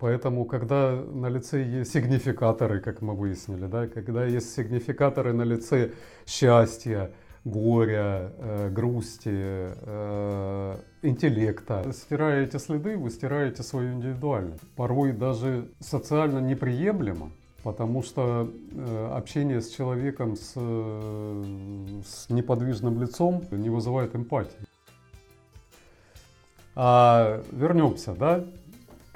Поэтому, 0.00 0.44
когда 0.44 0.92
на 0.92 1.28
лице 1.28 1.62
есть 1.62 1.92
сигнификаторы, 1.92 2.80
как 2.80 3.00
мы 3.02 3.14
выяснили, 3.14 3.66
да, 3.66 3.86
когда 3.86 4.24
есть 4.24 4.54
сигнификаторы 4.54 5.32
на 5.32 5.42
лице 5.42 5.92
счастья, 6.26 7.10
горя, 7.44 8.32
э, 8.38 8.70
грусти, 8.70 9.30
э, 9.32 10.76
интеллекта. 11.02 11.92
Стирая 11.92 12.44
эти 12.44 12.56
следы, 12.56 12.96
вы 12.96 13.10
стираете 13.10 13.62
свою 13.62 13.92
индивидуальность. 13.92 14.62
Порой 14.76 15.12
даже 15.12 15.68
социально 15.80 16.40
неприемлемо, 16.40 17.30
потому 17.62 18.02
что 18.02 18.50
э, 18.72 19.10
общение 19.14 19.60
с 19.60 19.70
человеком 19.70 20.36
с, 20.36 20.52
э, 20.56 21.44
с 22.04 22.30
неподвижным 22.30 23.00
лицом 23.00 23.44
не 23.50 23.70
вызывает 23.70 24.14
эмпатии. 24.14 24.58
А 26.74 27.42
вернемся, 27.50 28.14
да, 28.14 28.44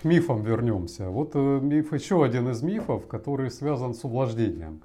к 0.03 0.05
мифам 0.05 0.43
вернемся. 0.43 1.09
Вот 1.09 1.31
э, 1.35 1.61
миф, 1.63 1.93
еще 1.93 2.25
один 2.25 2.49
из 2.49 2.61
мифов, 2.63 3.07
который 3.07 3.51
связан 3.53 3.95
с 3.95 4.03
увлажнением. 4.05 4.83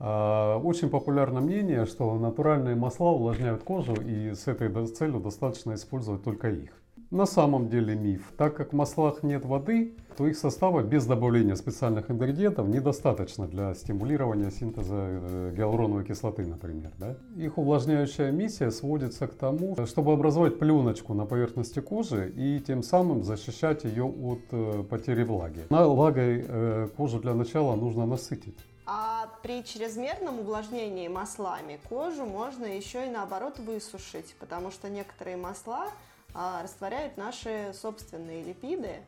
А, 0.00 0.58
очень 0.58 0.90
популярно 0.90 1.40
мнение, 1.40 1.86
что 1.86 2.18
натуральные 2.18 2.74
масла 2.74 3.10
увлажняют 3.10 3.62
кожу 3.62 3.94
и 3.94 4.34
с 4.34 4.48
этой 4.48 4.68
целью 4.88 5.20
достаточно 5.20 5.74
использовать 5.74 6.24
только 6.24 6.50
их. 6.50 6.70
На 7.12 7.26
самом 7.26 7.68
деле 7.68 7.94
миф. 7.94 8.32
Так 8.36 8.56
как 8.56 8.72
в 8.72 8.76
маслах 8.76 9.22
нет 9.22 9.44
воды, 9.44 9.94
то 10.20 10.26
их 10.26 10.36
состава 10.36 10.82
без 10.82 11.06
добавления 11.06 11.54
специальных 11.54 12.10
ингредиентов 12.10 12.68
недостаточно 12.68 13.46
для 13.48 13.74
стимулирования 13.74 14.50
синтеза 14.50 14.94
э, 14.94 15.54
гиалуроновой 15.56 16.04
кислоты, 16.04 16.44
например. 16.44 16.90
Да? 16.98 17.16
Их 17.38 17.56
увлажняющая 17.56 18.30
миссия 18.30 18.70
сводится 18.70 19.26
к 19.28 19.34
тому, 19.34 19.74
чтобы 19.86 20.12
образовать 20.12 20.58
пленочку 20.58 21.14
на 21.14 21.24
поверхности 21.24 21.80
кожи 21.80 22.30
и 22.36 22.60
тем 22.60 22.82
самым 22.82 23.24
защищать 23.24 23.84
ее 23.84 24.04
от 24.04 24.40
э, 24.50 24.84
потери 24.90 25.22
влаги. 25.22 25.64
На 25.70 25.88
влагой 25.88 26.44
э, 26.46 26.88
кожу 26.98 27.18
для 27.18 27.32
начала 27.32 27.74
нужно 27.74 28.04
насытить. 28.04 28.58
А 28.84 29.26
при 29.42 29.64
чрезмерном 29.64 30.40
увлажнении 30.40 31.08
маслами 31.08 31.80
кожу 31.88 32.26
можно 32.26 32.66
еще 32.66 33.06
и 33.06 33.10
наоборот 33.10 33.58
высушить, 33.58 34.36
потому 34.38 34.70
что 34.70 34.90
некоторые 34.90 35.38
масла 35.38 35.86
а 36.34 36.62
растворяют 36.62 37.16
наши 37.16 37.72
собственные 37.72 38.44
липиды. 38.44 39.00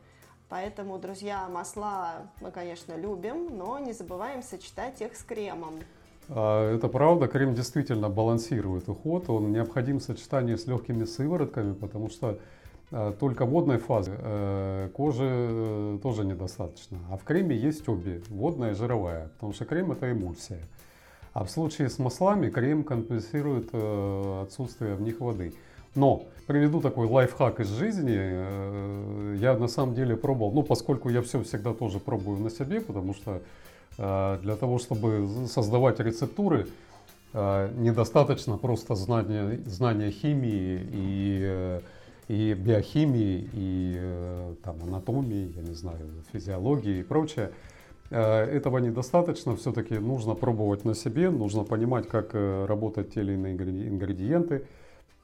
Поэтому, 0.53 0.99
друзья, 0.99 1.47
масла 1.49 2.27
мы, 2.39 2.51
конечно, 2.51 2.95
любим, 2.95 3.57
но 3.57 3.79
не 3.79 3.91
забываем 3.91 4.43
сочетать 4.43 5.01
их 5.01 5.15
с 5.15 5.23
кремом. 5.23 5.73
А, 6.29 6.75
это 6.75 6.87
правда, 6.89 7.27
крем 7.27 7.55
действительно 7.55 8.07
балансирует 8.07 8.87
уход, 8.87 9.31
он 9.31 9.51
необходим 9.51 9.97
в 9.97 10.03
сочетании 10.03 10.53
с 10.53 10.67
легкими 10.67 11.05
сыворотками, 11.05 11.73
потому 11.73 12.07
что 12.07 12.37
а, 12.91 13.13
только 13.13 13.47
водной 13.47 13.79
фазы 13.79 14.11
э, 14.15 14.89
кожи 14.93 15.25
э, 15.27 15.97
тоже 16.03 16.23
недостаточно. 16.23 16.99
А 17.09 17.17
в 17.17 17.23
креме 17.23 17.57
есть 17.57 17.89
обе, 17.89 18.21
водная 18.29 18.73
и 18.73 18.75
жировая, 18.75 19.29
потому 19.29 19.53
что 19.53 19.65
крем 19.65 19.91
это 19.91 20.11
эмульсия. 20.11 20.61
А 21.33 21.45
в 21.45 21.49
случае 21.49 21.89
с 21.89 21.97
маслами 21.97 22.51
крем 22.51 22.83
компенсирует 22.83 23.69
э, 23.73 24.41
отсутствие 24.43 24.93
в 24.93 25.01
них 25.01 25.19
воды. 25.19 25.55
Но 25.95 26.25
приведу 26.47 26.81
такой 26.81 27.07
лайфхак 27.07 27.59
из 27.59 27.69
жизни. 27.69 28.15
Э, 28.17 29.35
я 29.39 29.55
на 29.55 29.67
самом 29.67 29.95
деле 29.95 30.15
пробовал, 30.15 30.51
ну 30.51 30.63
поскольку 30.63 31.09
я 31.09 31.21
все 31.21 31.41
всегда 31.43 31.73
тоже 31.73 31.99
пробую 31.99 32.39
на 32.39 32.49
себе, 32.49 32.81
потому 32.81 33.13
что 33.13 33.41
э, 33.97 34.39
для 34.41 34.55
того, 34.55 34.79
чтобы 34.79 35.27
создавать 35.47 35.99
рецептуры, 35.99 36.67
э, 37.33 37.69
недостаточно 37.77 38.57
просто 38.57 38.95
знания, 38.95 39.59
знания 39.65 40.09
химии 40.09 40.81
и, 40.91 41.79
и 42.27 42.53
биохимии, 42.53 43.49
и 43.53 44.55
там, 44.63 44.81
анатомии, 44.83 45.53
я 45.55 45.61
не 45.61 45.75
знаю, 45.75 45.99
физиологии 46.31 46.99
и 46.99 47.03
прочее. 47.03 47.51
Этого 48.09 48.77
недостаточно, 48.77 49.55
все-таки 49.55 49.95
нужно 49.95 50.35
пробовать 50.35 50.85
на 50.85 50.93
себе, 50.93 51.31
нужно 51.31 51.63
понимать, 51.63 52.07
как 52.07 52.35
работают 52.35 53.11
те 53.11 53.21
или 53.21 53.33
иные 53.33 53.55
ингредиенты, 53.55 54.65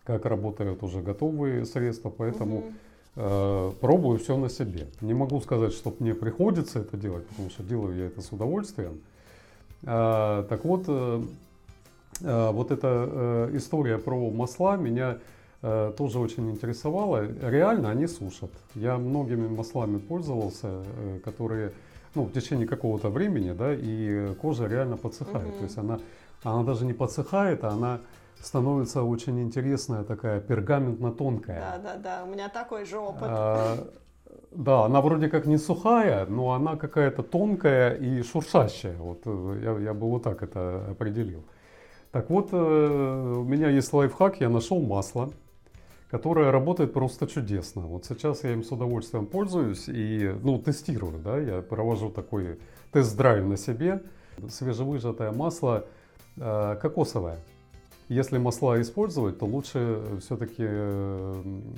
как 0.09 0.25
работают 0.25 0.81
уже 0.81 1.01
готовые 1.01 1.65
средства, 1.65 2.09
поэтому 2.09 2.57
угу. 2.57 2.73
э, 3.15 3.71
пробую 3.79 4.17
все 4.17 4.37
на 4.37 4.49
себе. 4.49 4.87
Не 5.01 5.13
могу 5.13 5.39
сказать, 5.39 5.71
что 5.71 5.95
мне 5.99 6.15
приходится 6.15 6.79
это 6.79 6.97
делать, 6.97 7.27
потому 7.27 7.51
что 7.51 7.61
делаю 7.61 7.95
я 7.95 8.07
это 8.07 8.21
с 8.21 8.31
удовольствием. 8.31 9.01
А, 9.85 10.47
так 10.49 10.65
вот, 10.65 10.85
э, 10.87 11.21
э, 12.21 12.51
вот 12.51 12.71
эта 12.71 12.87
э, 13.07 13.49
история 13.53 13.99
про 13.99 14.31
масла 14.31 14.77
меня 14.77 15.19
э, 15.61 15.93
тоже 15.95 16.17
очень 16.17 16.49
интересовала. 16.49 17.27
Реально 17.43 17.91
они 17.91 18.07
сушат. 18.07 18.49
Я 18.73 18.97
многими 18.97 19.47
маслами 19.47 19.99
пользовался, 19.99 20.67
э, 20.97 21.19
которые 21.23 21.71
ну, 22.15 22.23
в 22.23 22.31
течение 22.31 22.65
какого-то 22.65 23.09
времени, 23.09 23.51
да, 23.51 23.75
и 23.75 24.33
кожа 24.41 24.65
реально 24.65 24.97
подсыхает. 24.97 25.49
Мгм. 25.49 25.57
То 25.59 25.63
есть 25.65 25.77
она, 25.77 25.99
она 26.41 26.63
даже 26.63 26.83
не 26.87 26.93
подсыхает, 26.93 27.63
а 27.63 27.69
она 27.69 27.99
становится 28.41 29.03
очень 29.03 29.41
интересная 29.41 30.03
такая 30.03 30.39
пергаментно-тонкая. 30.39 31.59
Да, 31.59 31.77
да, 31.77 31.97
да. 31.97 32.23
У 32.23 32.27
меня 32.27 32.49
такой 32.49 32.85
же 32.85 32.97
опыт. 32.97 33.23
А, 33.23 33.77
да, 34.51 34.85
она 34.85 35.01
вроде 35.01 35.29
как 35.29 35.45
не 35.45 35.57
сухая, 35.57 36.25
но 36.25 36.53
она 36.53 36.75
какая-то 36.75 37.23
тонкая 37.23 37.95
и 37.95 38.23
шуршащая. 38.23 38.97
Вот 38.97 39.21
э, 39.25 39.61
я, 39.63 39.77
я 39.79 39.93
бы 39.93 40.09
вот 40.09 40.23
так 40.23 40.41
это 40.41 40.87
определил. 40.89 41.43
Так 42.11 42.29
вот, 42.29 42.49
э, 42.51 42.55
у 42.55 43.43
меня 43.43 43.69
есть 43.69 43.93
лайфхак, 43.93 44.41
я 44.41 44.49
нашел 44.49 44.81
масло, 44.81 45.29
которое 46.09 46.51
работает 46.51 46.93
просто 46.93 47.27
чудесно. 47.27 47.81
Вот 47.83 48.05
сейчас 48.05 48.43
я 48.43 48.53
им 48.53 48.63
с 48.63 48.71
удовольствием 48.71 49.27
пользуюсь 49.27 49.87
и, 49.87 50.35
ну, 50.41 50.57
тестирую, 50.59 51.19
да, 51.19 51.37
я 51.37 51.61
провожу 51.61 52.09
такой 52.09 52.59
тест-драйв 52.91 53.45
на 53.45 53.57
себе. 53.57 54.01
Свежевыжатое 54.49 55.31
масло 55.31 55.85
э, 56.37 56.77
кокосовое. 56.81 57.37
Если 58.09 58.39
масла 58.39 58.81
использовать, 58.81 59.37
то 59.37 59.45
лучше 59.45 60.19
все-таки 60.21 60.63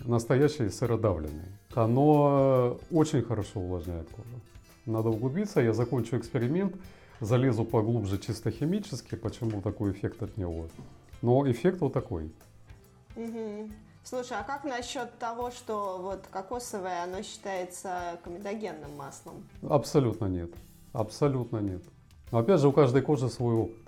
настоящие 0.07 0.69
сыродавленные. 0.69 1.59
Оно 1.75 2.79
очень 2.89 3.21
хорошо 3.21 3.59
увлажняет 3.59 4.07
кожу. 4.09 4.39
Надо 4.85 5.09
углубиться, 5.09 5.59
я 5.59 5.73
закончу 5.73 6.17
эксперимент, 6.17 6.73
залезу 7.19 7.65
поглубже 7.65 8.17
чисто 8.17 8.49
химически, 8.49 9.15
почему 9.15 9.61
такой 9.61 9.91
эффект 9.91 10.23
от 10.23 10.37
него. 10.37 10.69
Но 11.21 11.49
эффект 11.51 11.81
вот 11.81 11.91
такой. 11.91 12.31
Мгм. 13.17 13.69
Слушай, 14.05 14.37
а 14.39 14.43
как 14.43 14.63
насчет 14.63 15.15
того, 15.19 15.51
что 15.51 15.99
вот 16.01 16.27
кокосовое, 16.31 17.03
оно 17.03 17.21
считается 17.23 18.17
комедогенным 18.23 18.95
маслом? 18.95 19.43
Абсолютно 19.69 20.27
нет. 20.27 20.51
Абсолютно 20.93 21.57
нет. 21.57 21.83
Но 22.31 22.39
опять 22.39 22.61
же, 22.61 22.69
у 22.69 22.71
каждой 22.71 23.01
кожи 23.01 23.29
свой 23.29 23.53
опыт. 23.53 23.80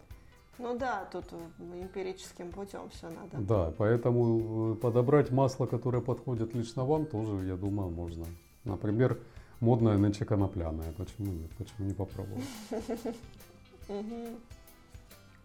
Ну 0.64 0.78
да, 0.78 1.06
тут 1.12 1.26
э, 1.34 1.82
эмпирическим 1.82 2.50
путем 2.50 2.90
все 2.90 3.10
надо. 3.10 3.38
Да, 3.46 3.74
поэтому 3.78 4.72
э, 4.72 4.76
подобрать 4.76 5.30
масло, 5.30 5.66
которое 5.66 6.02
подходит 6.02 6.56
лично 6.56 6.86
вам, 6.86 7.06
тоже, 7.06 7.46
я 7.46 7.58
думаю, 7.58 7.90
можно. 7.90 8.26
Например, 8.64 9.20
модное 9.60 9.98
нынче 9.98 10.24
конопляное. 10.24 10.94
Почему 10.94 11.34
нет? 11.34 11.52
Почему 11.58 11.88
не 11.88 11.94
попробовать? 11.94 12.46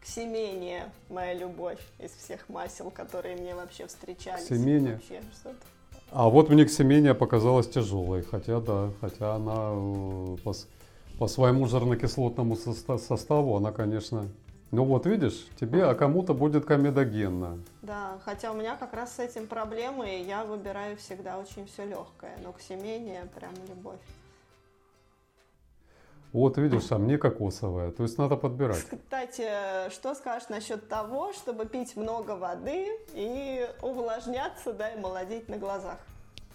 Ксемения, 0.00 0.92
моя 1.08 1.34
любовь 1.34 1.80
из 1.98 2.12
всех 2.12 2.48
масел, 2.48 2.92
которые 2.92 3.36
мне 3.36 3.56
вообще 3.56 3.88
встречались. 3.88 4.44
Ксемения? 4.44 4.92
Вообще 4.92 5.20
что-то. 5.32 5.56
А 6.12 6.28
вот 6.28 6.48
мне 6.48 6.64
ксемения 6.64 7.14
показалась 7.14 7.68
тяжелой, 7.68 8.22
хотя 8.22 8.60
да, 8.60 8.92
хотя 9.00 9.34
она 9.34 9.72
э, 9.72 10.36
по, 10.44 10.54
по 11.18 11.26
своему 11.26 11.66
жирнокислотному 11.66 12.54
соста- 12.54 12.98
составу, 12.98 13.56
она, 13.56 13.72
конечно... 13.72 14.28
Ну 14.70 14.84
вот 14.84 15.06
видишь, 15.06 15.46
тебе, 15.58 15.84
а 15.84 15.94
кому-то 15.94 16.34
будет 16.34 16.66
комедогенно. 16.66 17.58
Да, 17.80 18.18
хотя 18.24 18.52
у 18.52 18.54
меня 18.54 18.76
как 18.76 18.92
раз 18.92 19.16
с 19.16 19.18
этим 19.18 19.46
проблемы, 19.46 20.16
и 20.16 20.22
я 20.22 20.44
выбираю 20.44 20.98
всегда 20.98 21.38
очень 21.38 21.66
все 21.66 21.86
легкое, 21.86 22.36
но 22.44 22.52
ксемения 22.52 23.26
прям 23.34 23.52
любовь. 23.66 24.00
Вот 26.34 26.58
видишь, 26.58 26.92
а 26.92 26.98
мне 26.98 27.16
кокосовая. 27.16 27.90
То 27.90 28.02
есть 28.02 28.18
надо 28.18 28.36
подбирать. 28.36 28.84
Кстати, 28.84 29.48
что 29.90 30.14
скажешь 30.14 30.50
насчет 30.50 30.86
того, 30.86 31.32
чтобы 31.32 31.64
пить 31.64 31.96
много 31.96 32.32
воды 32.32 32.88
и 33.14 33.66
увлажняться, 33.80 34.74
да, 34.74 34.90
и 34.90 35.00
молодеть 35.00 35.48
на 35.48 35.56
глазах? 35.56 35.96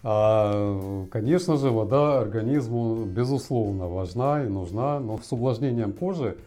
А, 0.03 1.05
конечно 1.11 1.57
же, 1.57 1.71
вода 1.71 2.19
организму 2.19 3.05
безусловно 3.05 3.87
важна 3.87 4.43
и 4.43 4.47
нужна, 4.47 4.99
но 4.99 5.17
с 5.17 5.31
увлажнением 5.31 5.93
кожи 5.93 6.37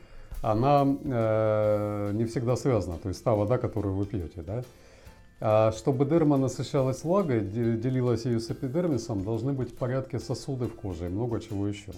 она 0.46 0.86
э, 0.86 2.12
не 2.14 2.24
всегда 2.24 2.56
связана. 2.56 2.98
То 2.98 3.08
есть 3.08 3.22
та 3.24 3.34
вода, 3.34 3.58
которую 3.58 3.94
вы 3.94 4.06
пьете, 4.06 4.42
да. 4.42 4.62
А 5.40 5.72
чтобы 5.72 6.06
дерма 6.06 6.36
насыщалась 6.36 7.04
влагой, 7.04 7.40
де- 7.40 7.76
делилась 7.76 8.24
ее 8.24 8.38
с 8.38 8.50
эпидермисом, 8.50 9.24
должны 9.24 9.52
быть 9.52 9.72
в 9.72 9.74
порядке 9.74 10.18
сосуды 10.18 10.66
в 10.66 10.74
коже 10.74 11.06
и 11.06 11.08
много 11.08 11.40
чего 11.40 11.66
еще. 11.66 11.92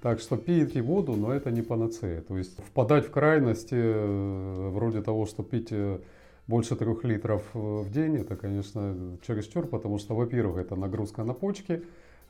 Так 0.00 0.18
что 0.20 0.36
пейте 0.36 0.82
воду, 0.82 1.12
но 1.12 1.32
это 1.32 1.50
не 1.50 1.62
панацея. 1.62 2.22
То 2.22 2.36
есть 2.38 2.58
впадать 2.58 3.06
в 3.06 3.10
крайности, 3.10 3.76
э, 3.76 4.70
вроде 4.70 5.02
того, 5.02 5.26
что 5.26 5.42
пить 5.42 5.68
э, 5.70 5.98
больше 6.46 6.74
трех 6.74 7.04
литров 7.04 7.42
э, 7.54 7.58
в 7.58 7.92
день, 7.92 8.16
это, 8.16 8.34
конечно, 8.34 8.96
чересчур, 9.26 9.66
потому 9.66 9.98
что, 9.98 10.14
во-первых, 10.16 10.56
это 10.56 10.74
нагрузка 10.74 11.22
на 11.22 11.34
почки, 11.34 11.82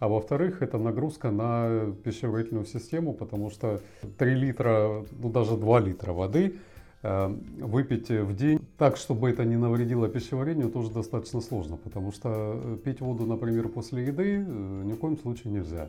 а 0.03 0.09
во-вторых, 0.09 0.63
это 0.63 0.79
нагрузка 0.79 1.31
на 1.31 1.95
пищеварительную 2.03 2.67
систему, 2.67 3.15
потому 3.15 3.51
что 3.51 3.81
3 4.19 4.35
литра, 4.35 5.05
ну 5.13 5.31
даже 5.31 5.57
2 5.57 5.79
литра 5.79 6.13
воды 6.13 6.57
э, 7.05 7.29
выпить 7.61 8.09
в 8.09 8.35
день 8.35 8.59
так, 8.79 8.97
чтобы 8.97 9.31
это 9.31 9.45
не 9.45 9.57
навредило 9.57 10.09
пищеварению, 10.09 10.71
тоже 10.71 10.91
достаточно 10.91 11.41
сложно, 11.41 11.77
потому 11.77 12.11
что 12.11 12.61
э, 12.65 12.79
пить 12.85 13.01
воду, 13.01 13.27
например, 13.27 13.69
после 13.69 14.07
еды 14.07 14.45
э, 14.45 14.83
ни 14.85 14.93
в 14.93 14.97
коем 14.97 15.17
случае 15.17 15.53
нельзя. 15.53 15.89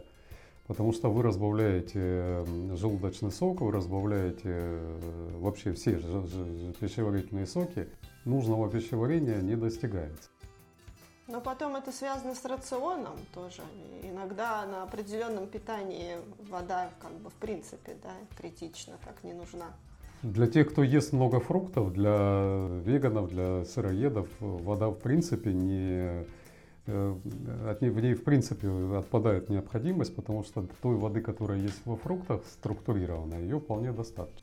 Потому 0.68 0.94
что 0.94 1.12
вы 1.12 1.24
разбавляете 1.24 2.46
желудочный 2.76 3.32
сок, 3.32 3.62
вы 3.62 3.72
разбавляете 3.72 4.78
вообще 5.40 5.74
все 5.74 6.00
пищеварительные 6.80 7.48
соки. 7.48 7.88
Нужного 8.26 8.70
пищеварения 8.70 9.42
не 9.42 9.56
достигается. 9.56 10.30
Но 11.34 11.42
потом 11.42 11.76
это 11.76 11.92
связано 11.92 12.36
с 12.36 12.46
рационом 12.46 13.16
тоже. 13.34 13.64
Иногда 14.04 14.68
на 14.68 14.84
определенном 14.84 15.48
питании 15.48 16.18
вода 16.48 16.92
как 17.00 17.12
бы 17.14 17.32
в 17.32 17.34
принципе, 17.34 17.96
да, 18.04 18.12
критично, 18.38 18.94
так 19.04 19.24
не 19.24 19.34
нужна. 19.34 19.66
Для 20.22 20.46
тех, 20.46 20.72
кто 20.72 20.84
ест 20.84 21.12
много 21.12 21.40
фруктов, 21.40 21.92
для 21.92 22.68
веганов, 22.86 23.30
для 23.30 23.66
сыроедов, 23.66 24.28
вода 24.40 24.90
в 24.90 25.00
принципе 25.00 25.54
не 25.54 26.24
э, 26.86 27.16
от 27.68 27.82
ней, 27.82 27.90
в 27.90 28.00
ней 28.00 28.14
в 28.14 28.24
принципе 28.24 28.68
отпадает 28.96 29.50
необходимость, 29.50 30.16
потому 30.16 30.44
что 30.44 30.68
той 30.84 30.98
воды, 30.98 31.22
которая 31.22 31.58
есть 31.58 31.84
во 31.86 31.96
фруктах, 31.96 32.42
структурированной, 32.46 33.42
ее 33.42 33.60
вполне 33.60 33.92
достаточно. 33.92 34.43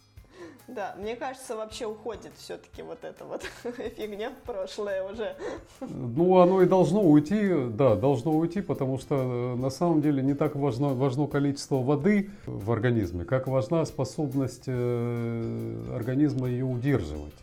Да, 0.75 0.95
мне 0.99 1.17
кажется, 1.17 1.57
вообще 1.57 1.87
уходит 1.87 2.33
все-таки 2.37 2.83
вот 2.83 3.03
эта 3.03 3.25
вот 3.25 3.43
фигня 3.97 4.31
в 4.31 4.47
прошлое 4.47 5.03
уже. 5.03 5.35
Ну, 5.81 6.39
оно 6.39 6.63
и 6.63 6.67
должно 6.67 7.03
уйти, 7.03 7.53
да, 7.71 7.97
должно 7.97 8.31
уйти, 8.33 8.61
потому 8.61 8.99
что 8.99 9.17
э, 9.17 9.57
на 9.57 9.71
самом 9.71 10.01
деле 10.01 10.23
не 10.23 10.35
так 10.35 10.55
важно, 10.55 10.95
важно 10.95 11.27
количество 11.27 11.77
воды 11.83 12.31
в 12.47 12.71
организме, 12.71 13.25
как 13.25 13.49
важна 13.49 13.85
способность 13.85 14.65
э, 14.67 15.93
организма 15.93 16.49
ее 16.49 16.67
удерживать. 16.67 17.35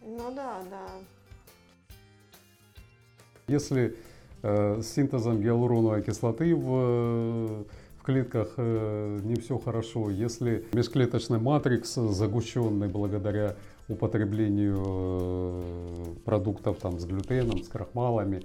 Ну 0.00 0.32
да, 0.34 0.62
да. 0.70 0.86
Если 3.48 3.96
э, 4.42 4.80
с 4.80 4.94
синтезом 4.94 5.42
гиалуроновой 5.42 6.02
кислоты 6.02 6.54
в, 6.54 6.68
э, 6.70 7.64
в 8.02 8.04
клетках 8.04 8.54
э, 8.56 9.20
не 9.22 9.36
все 9.36 9.58
хорошо, 9.58 10.10
если 10.10 10.66
межклеточный 10.72 11.38
матрикс 11.38 11.94
загущенный 11.94 12.88
благодаря 12.88 13.54
употреблению 13.88 14.82
э, 14.84 16.04
продуктов 16.24 16.78
там, 16.78 16.98
с 16.98 17.04
глютеном, 17.04 17.62
с 17.62 17.68
крахмалами, 17.68 18.42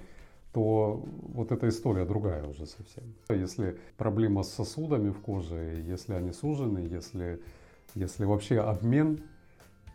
то 0.52 1.02
вот 1.34 1.50
эта 1.50 1.68
история 1.68 2.04
другая 2.04 2.46
уже 2.46 2.66
совсем. 2.66 3.02
Если 3.28 3.76
проблема 3.96 4.44
с 4.44 4.54
сосудами 4.54 5.10
в 5.10 5.18
коже, 5.18 5.82
если 5.84 6.14
они 6.14 6.32
сужены, 6.32 6.78
если, 6.78 7.40
если 7.96 8.26
вообще 8.26 8.60
обмен 8.60 9.18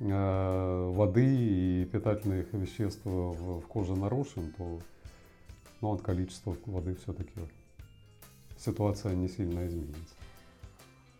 э, 0.01 0.91
воды 0.93 1.25
и 1.25 1.85
питательных 1.85 2.51
веществ 2.51 3.05
в, 3.05 3.61
коже 3.61 3.95
нарушен, 3.95 4.53
то 4.57 4.79
ну, 5.79 5.93
от 5.93 6.01
количества 6.01 6.53
воды 6.65 6.95
все-таки 6.95 7.31
ситуация 8.63 9.13
не 9.13 9.27
сильно 9.27 9.67
изменится. 9.67 10.15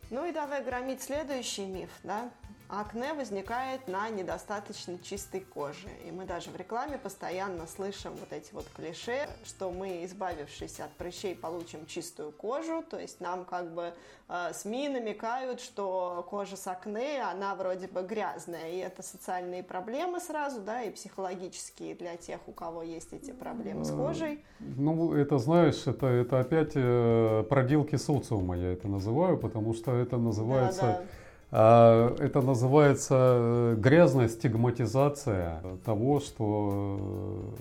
Ну 0.09 0.25
и 0.25 0.31
давай 0.31 0.63
громить 0.63 1.01
следующий 1.01 1.65
миф, 1.65 1.89
да? 2.03 2.29
Акне 2.69 3.13
возникает 3.13 3.87
на 3.87 4.09
недостаточно 4.09 4.97
чистой 4.97 5.41
коже. 5.41 5.89
И 6.07 6.11
мы 6.11 6.25
даже 6.25 6.49
в 6.49 6.55
рекламе 6.55 6.97
постоянно 6.97 7.67
слышим 7.67 8.13
вот 8.19 8.31
эти 8.31 8.51
вот 8.53 8.65
клише, 8.75 9.27
что 9.45 9.69
мы, 9.69 10.03
избавившись 10.05 10.79
от 10.79 10.91
прыщей, 10.93 11.35
получим 11.35 11.85
чистую 11.85 12.31
кожу. 12.31 12.83
То 12.89 12.99
есть 12.99 13.19
нам 13.21 13.45
как 13.45 13.73
бы 13.73 13.93
э, 14.29 14.53
СМИ 14.53 14.89
намекают, 14.89 15.61
что 15.61 16.25
кожа 16.29 16.57
с 16.57 16.65
акне, 16.65 17.21
она 17.21 17.53
вроде 17.55 17.87
бы 17.87 18.01
грязная. 18.01 18.71
И 18.71 18.77
это 18.77 19.03
социальные 19.03 19.61
проблемы 19.63 20.19
сразу, 20.19 20.61
да, 20.61 20.81
и 20.81 20.89
психологические 20.89 21.95
для 21.95 22.15
тех, 22.17 22.39
у 22.47 22.53
кого 22.53 22.81
есть 22.81 23.13
эти 23.13 23.31
проблемы 23.31 23.85
с 23.85 23.91
кожей. 23.91 24.43
Ну, 24.59 25.13
это, 25.13 25.37
знаешь, 25.37 25.85
это, 25.85 26.07
это 26.07 26.39
опять 26.39 26.71
э, 26.75 27.43
проделки 27.49 27.97
социума, 27.97 28.57
я 28.57 28.73
это 28.73 28.87
называю, 28.87 29.37
потому 29.37 29.73
что 29.73 29.91
это 29.91 30.17
называется 30.17 30.81
Да, 30.81 31.03
А, 31.03 31.05
это 31.53 32.41
называется 32.41 33.15
э, 33.15 33.75
грязная 33.77 34.27
стигматизация 34.27 35.61
того, 35.85 36.19
что, 36.19 37.53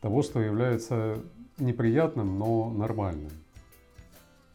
того, 0.00 0.22
что 0.22 0.40
является 0.40 1.18
неприятным, 1.58 2.38
но 2.38 2.70
нормальным. 2.70 3.30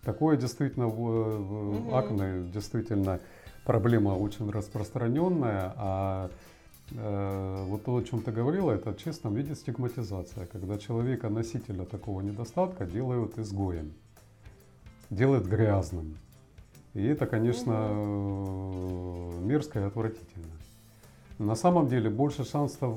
Такое 0.03 0.35
действительно 0.35 0.87
в, 0.87 1.87
в 1.87 1.95
акне 1.95 2.43
действительно 2.53 3.21
проблема 3.63 4.09
очень 4.09 4.51
распространенная, 4.51 5.73
а 5.77 6.29
э, 6.91 7.65
вот 7.65 7.85
то, 7.85 7.95
о 7.95 8.03
чем 8.03 8.21
ты 8.21 8.33
говорила, 8.33 8.71
это 8.71 8.91
в 8.91 8.97
чистом 8.97 9.35
виде 9.35 9.55
стигматизация, 9.55 10.47
когда 10.47 10.77
человека, 10.77 11.29
носителя 11.29 11.85
такого 11.85 12.19
недостатка, 12.19 12.85
делают 12.85 13.39
изгоем, 13.39 13.93
делают 15.09 15.45
грязным. 15.45 16.17
И 16.93 17.05
это, 17.05 17.25
конечно, 17.25 17.91
угу. 17.91 19.39
мерзко 19.41 19.79
и 19.79 19.83
отвратительно. 19.83 20.53
На 21.39 21.55
самом 21.55 21.87
деле 21.87 22.09
больше 22.09 22.45
шансов, 22.45 22.95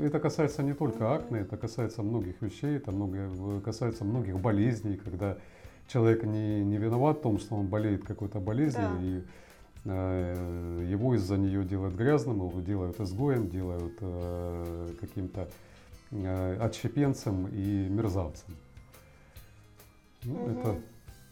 это 0.00 0.20
касается 0.20 0.62
не 0.62 0.74
только 0.74 1.14
акне, 1.14 1.40
это 1.40 1.56
касается 1.56 2.02
многих 2.02 2.40
вещей, 2.42 2.76
это 2.76 2.92
много, 2.92 3.60
касается 3.60 4.04
многих 4.04 4.38
болезней, 4.38 4.96
когда 4.96 5.38
человек 5.88 6.22
не, 6.24 6.62
не 6.62 6.76
виноват 6.76 7.18
в 7.18 7.22
том, 7.22 7.38
что 7.38 7.56
он 7.56 7.66
болеет 7.66 8.04
какой-то 8.04 8.38
болезнью, 8.38 8.88
да. 8.92 9.02
и 9.02 9.22
э, 9.86 10.86
его 10.90 11.14
из-за 11.14 11.38
нее 11.38 11.64
делают 11.64 11.94
грязным, 11.94 12.36
его 12.36 12.60
делают 12.60 13.00
изгоем, 13.00 13.48
делают 13.48 13.94
э, 14.00 14.88
каким-то 15.00 15.48
э, 16.10 16.56
отщепенцем 16.60 17.48
и 17.48 17.88
мерзавцем. 17.88 18.54
Ну, 20.24 20.34
угу. 20.34 20.50
Это 20.50 20.80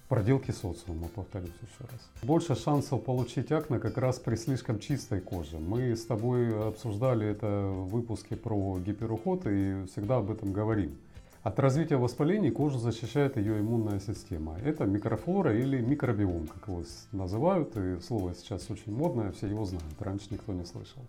проделки 0.09 0.51
социума, 0.51 1.09
повторюсь 1.15 1.53
еще 1.61 1.91
раз. 1.91 2.01
Больше 2.23 2.55
шансов 2.55 3.05
получить 3.05 3.53
акне 3.53 3.79
как 3.79 3.99
раз 3.99 4.19
при 4.19 4.37
слишком 4.37 4.79
чистой 4.79 5.21
коже. 5.21 5.59
Мы 5.59 5.95
с 5.95 6.05
тобой 6.07 6.69
обсуждали 6.69 7.27
это 7.27 7.47
в 7.47 7.89
выпуске 7.89 8.37
про 8.37 8.79
гиперуход 8.79 9.47
и 9.47 9.85
всегда 9.87 10.17
об 10.17 10.31
этом 10.31 10.53
говорим. 10.53 10.97
От 11.43 11.59
развития 11.61 11.97
воспалений 11.97 12.51
кожу 12.51 12.79
защищает 12.79 13.37
ее 13.37 13.61
иммунная 13.61 14.01
система. 14.01 14.59
Это 14.65 14.85
микрофлора 14.85 15.57
или 15.57 15.81
микробиом, 15.81 16.47
как 16.47 16.69
его 16.69 16.83
называют. 17.13 17.77
И 17.77 18.01
слово 18.01 18.35
сейчас 18.35 18.71
очень 18.71 18.93
модное, 18.93 19.31
все 19.33 19.47
его 19.47 19.65
знают. 19.65 20.01
Раньше 20.01 20.27
никто 20.31 20.53
не 20.53 20.65
слышал. 20.65 21.03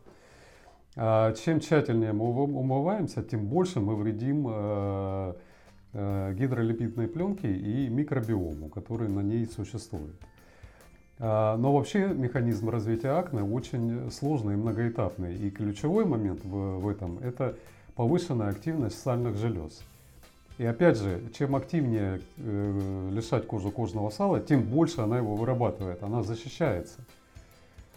А 0.95 1.33
чем 1.33 1.59
тщательнее 1.59 2.13
мы 2.13 2.25
умываемся, 2.25 3.23
тем 3.23 3.47
больше 3.47 3.79
мы 3.79 3.95
вредим 3.95 4.47
э, 4.49 5.33
гидролипидной 5.93 7.07
пленке 7.07 7.51
и 7.51 7.89
микробиому, 7.89 8.69
который 8.69 9.09
на 9.09 9.21
ней 9.21 9.45
существует. 9.47 10.15
А, 11.19 11.57
но 11.57 11.73
вообще 11.73 12.07
механизм 12.07 12.69
развития 12.69 13.09
акне 13.09 13.43
очень 13.43 14.09
сложный 14.09 14.53
и 14.53 14.57
многоэтапный. 14.57 15.35
И 15.35 15.49
ключевой 15.49 16.05
момент 16.05 16.43
в, 16.43 16.79
в 16.79 16.87
этом– 16.87 17.19
это 17.21 17.55
повышенная 17.95 18.49
активность 18.49 19.01
сальных 19.01 19.35
желез. 19.35 19.81
И 20.57 20.65
опять 20.65 20.97
же, 20.97 21.21
чем 21.37 21.55
активнее 21.55 22.21
э, 22.37 23.09
лишать 23.13 23.47
кожу 23.47 23.71
кожного 23.71 24.09
сала, 24.09 24.39
тем 24.39 24.63
больше 24.63 25.01
она 25.01 25.17
его 25.17 25.35
вырабатывает, 25.35 26.03
она 26.03 26.23
защищается. 26.23 26.99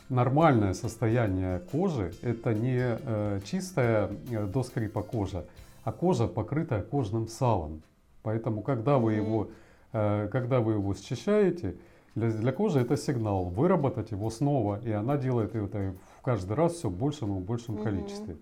Нормальное 0.09 0.75
состояние 0.75 1.61
кожи– 1.71 2.13
это 2.23 2.55
не 2.55 2.79
э, 2.79 3.41
чистая 3.45 4.11
э, 4.31 4.47
до 4.47 4.63
скрипа 4.65 5.03
кожа, 5.03 5.45
а 5.85 5.93
кожа, 5.93 6.27
покрытая 6.27 6.83
кожным 6.83 7.29
салом. 7.29 7.83
Поэтому, 8.23 8.63
когда 8.63 8.99
вы 8.99 9.15
его, 9.15 9.51
э, 9.93 10.29
когда 10.31 10.61
вы 10.61 10.75
его 10.75 10.95
счищаете, 10.95 11.77
для, 12.15 12.31
для 12.31 12.53
кожи 12.53 12.81
это 12.81 12.97
сигнал 12.97 13.45
выработать 13.45 14.11
его 14.11 14.31
снова, 14.31 14.81
и 14.83 14.91
она 14.91 15.17
делает 15.17 15.55
это 15.55 15.95
в 16.19 16.23
каждый 16.23 16.55
раз 16.55 16.75
все 16.75 16.89
в 16.89 16.97
большем 16.97 17.39
и 17.39 17.41
большем 17.41 17.77
mm-hmm. 17.77 17.83
количестве. 17.83 18.37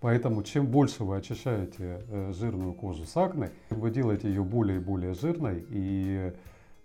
Поэтому 0.00 0.42
чем 0.42 0.66
больше 0.66 1.04
вы 1.04 1.16
очищаете 1.16 2.02
э, 2.08 2.32
жирную 2.32 2.72
кожу 2.72 3.04
с 3.04 3.16
акне, 3.16 3.50
вы 3.68 3.90
делаете 3.90 4.28
ее 4.28 4.42
более 4.42 4.78
и 4.78 4.80
более 4.80 5.12
жирной, 5.12 5.66
и 5.68 6.32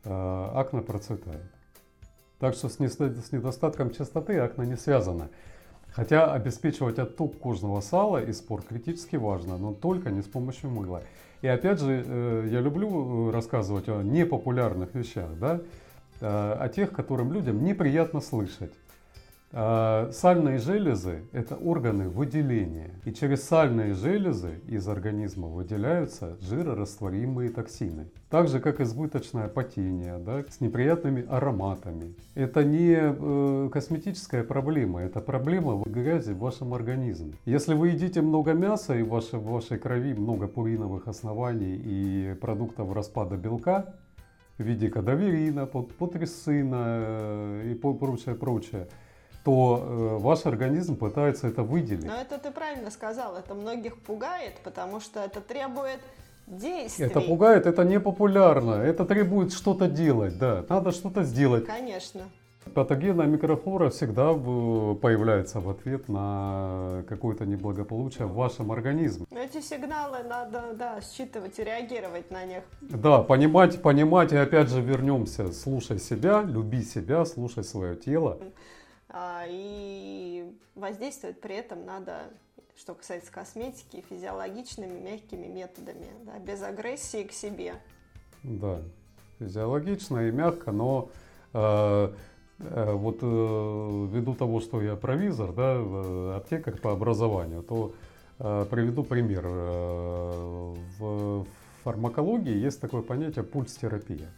э, 0.03 0.49
акне 0.53 0.81
процветает. 0.81 1.43
Так 2.39 2.53
что 2.55 2.67
с, 2.67 2.79
недостатком 2.79 3.91
чистоты 3.91 4.37
акне 4.37 4.67
не 4.67 4.75
связано. 4.75 5.29
Хотя 5.95 6.33
обеспечивать 6.33 6.99
отток 6.99 7.39
кожного 7.39 7.79
сала 7.79 8.21
и 8.21 8.33
спор 8.33 8.61
критически 8.61 9.15
важно, 9.15 9.57
но 9.57 9.73
только 9.73 10.09
не 10.11 10.21
с 10.21 10.25
помощью 10.25 10.69
мыла. 10.69 11.03
И 11.41 11.47
опять 11.47 11.79
же, 11.79 12.03
э, 12.05 12.47
я 12.51 12.59
люблю 12.59 13.31
рассказывать 13.31 13.87
о 13.87 14.03
непопулярных 14.03 14.93
вещах, 14.93 15.29
да, 15.39 15.61
о 16.21 16.69
тех, 16.69 16.91
которым 16.91 17.33
людям 17.33 17.63
неприятно 17.63 18.21
слышать. 18.21 18.71
А, 19.57 20.09
сальные 20.11 20.57
железы– 20.57 21.23
это 21.31 21.55
органы 21.55 22.09
выделения. 22.09 22.91
И 23.05 23.13
через 23.13 23.43
сальные 23.43 23.93
железы 23.93 24.59
из 24.67 24.85
организма 24.85 25.47
выделяются 25.47 26.35
жирорастворимые 26.41 27.49
токсины. 27.51 28.09
Так 28.29 28.49
же, 28.49 28.59
как 28.59 28.81
избыточное 28.81 29.47
потение 29.47 30.17
да, 30.17 30.43
с 30.49 30.59
неприятными 30.59 31.25
ароматами. 31.29 32.15
Это 32.33 32.65
не 32.65 32.97
э, 32.99 33.69
косметическая 33.71 34.43
проблема, 34.43 35.01
это 35.01 35.21
проблема 35.21 35.81
грязи 35.85 36.33
в 36.33 36.39
вашем 36.39 36.73
организме. 36.73 37.35
Если 37.45 37.75
вы 37.75 37.91
едите 37.91 38.21
много 38.21 38.51
мяса 38.51 38.93
и 38.97 39.03
в 39.03 39.07
вашей, 39.07 39.39
в 39.39 39.45
вашей 39.45 39.79
крови 39.79 40.15
много 40.15 40.49
пуриновых 40.49 41.07
оснований 41.07 41.81
и 41.81 42.35
продуктов 42.41 42.91
распада 42.91 43.37
белка, 43.37 43.95
в 44.57 44.63
виде 44.63 44.89
кадаверина, 44.89 45.65
путресина 45.65 46.85
э, 46.87 47.71
и 47.71 47.75
прочее, 47.75 48.35
прочее, 48.35 48.87
то 49.45 49.79
э, 49.79 50.17
ваш 50.17 50.45
организм 50.47 50.97
пытается 50.97 51.47
это 51.47 51.61
выделить. 51.61 52.05
Но 52.05 52.15
это 52.15 52.39
ты 52.39 52.51
правильно 52.51 52.89
сказал, 52.89 53.37
это 53.37 53.53
многих 53.53 53.95
пугает, 54.01 54.55
потому 54.63 54.99
что 54.99 55.19
это 55.19 55.39
требует 55.39 55.99
действий. 56.47 57.05
Это 57.05 57.21
пугает, 57.21 57.67
это 57.67 57.83
не 57.83 57.99
популярно, 57.99 58.73
это 58.73 59.05
требует 59.05 59.53
что-то 59.53 59.87
делать, 59.87 60.39
да, 60.39 60.65
надо 60.67 60.91
что-то 60.91 61.23
сделать. 61.23 61.67
Конечно. 61.67 62.23
Патогенная 62.73 63.27
микрофлора 63.27 63.91
всегда 63.91 64.33
появляется 64.33 65.59
в 65.59 65.69
ответ 65.69 66.09
на 66.09 67.03
какое-то 67.07 67.45
неблагополучие 67.45 68.25
в 68.25 68.33
вашем 68.33 68.71
организме. 68.71 69.27
Эти 69.29 69.61
сигналы 69.61 70.23
надо 70.27 70.73
да, 70.73 70.99
считывать 71.01 71.59
и 71.59 71.63
реагировать 71.63 72.31
на 72.31 72.43
них. 72.45 72.63
Да, 72.81 73.19
понимать, 73.19 73.79
понимать, 73.83 74.33
и 74.33 74.37
опять 74.37 74.69
же 74.69 74.81
вернемся, 74.81 75.53
слушай 75.53 75.99
себя, 75.99 76.41
люби 76.41 76.81
себя, 76.81 77.23
слушай 77.25 77.63
свое 77.63 77.95
тело. 77.95 78.39
А, 79.17 79.45
и 79.47 80.43
воздействовать 80.75 81.39
при 81.39 81.55
этом 81.55 81.85
надо, 81.85 82.23
что 82.75 82.93
касается 82.93 83.31
косметики, 83.31 84.03
физиологичными 84.09 84.99
мягкими 84.99 85.47
методами, 85.47 86.07
да, 86.25 86.37
без 86.37 86.61
агрессии 86.61 87.23
к 87.23 87.31
себе. 87.31 87.75
Да, 88.43 88.81
физиологично 89.39 90.27
и 90.27 90.31
мягко, 90.31 90.73
но 90.73 91.07
э, 91.53 92.13
э, 92.59 92.91
вот 92.91 93.19
э, 93.21 94.07
ввиду 94.11 94.35
того, 94.35 94.59
что 94.59 94.81
я 94.81 94.97
провизор, 94.97 95.53
да, 95.53 95.79
в 95.79 96.35
аптеках 96.35 96.81
по 96.81 96.91
образованию, 96.91 97.63
то 97.63 97.93
э, 98.39 98.65
приведу 98.69 99.05
пример. 99.05 99.45
Э, 99.47 100.75
в 100.99 101.47
фармакологии 101.85 102.57
есть 102.57 102.81
такое 102.81 103.01
понятие 103.01 103.45
пульс-терапия. 103.45 104.29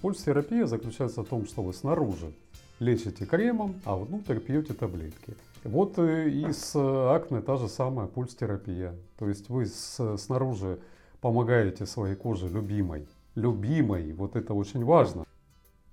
Пульс-терапия 0.00 0.64
заключается 0.64 1.24
в 1.24 1.28
том, 1.28 1.44
что 1.44 1.60
вы 1.60 1.74
снаружи 1.74 2.32
лечите 2.80 3.26
кремом, 3.26 3.74
а 3.84 3.96
внутрь 3.96 4.38
пьете 4.38 4.74
таблетки. 4.74 5.34
Вот 5.64 5.98
и 5.98 6.46
с 6.52 6.74
акне 6.76 7.40
та 7.40 7.56
же 7.56 7.68
самая 7.68 8.06
пульс-терапия. 8.06 8.94
То 9.18 9.28
есть 9.28 9.48
вы 9.48 9.66
с, 9.66 10.16
снаружи 10.16 10.78
помогаете 11.20 11.86
своей 11.86 12.14
коже 12.14 12.48
любимой. 12.48 13.06
Любимой, 13.34 14.12
вот 14.12 14.36
это 14.36 14.54
очень 14.54 14.84
важно. 14.84 15.24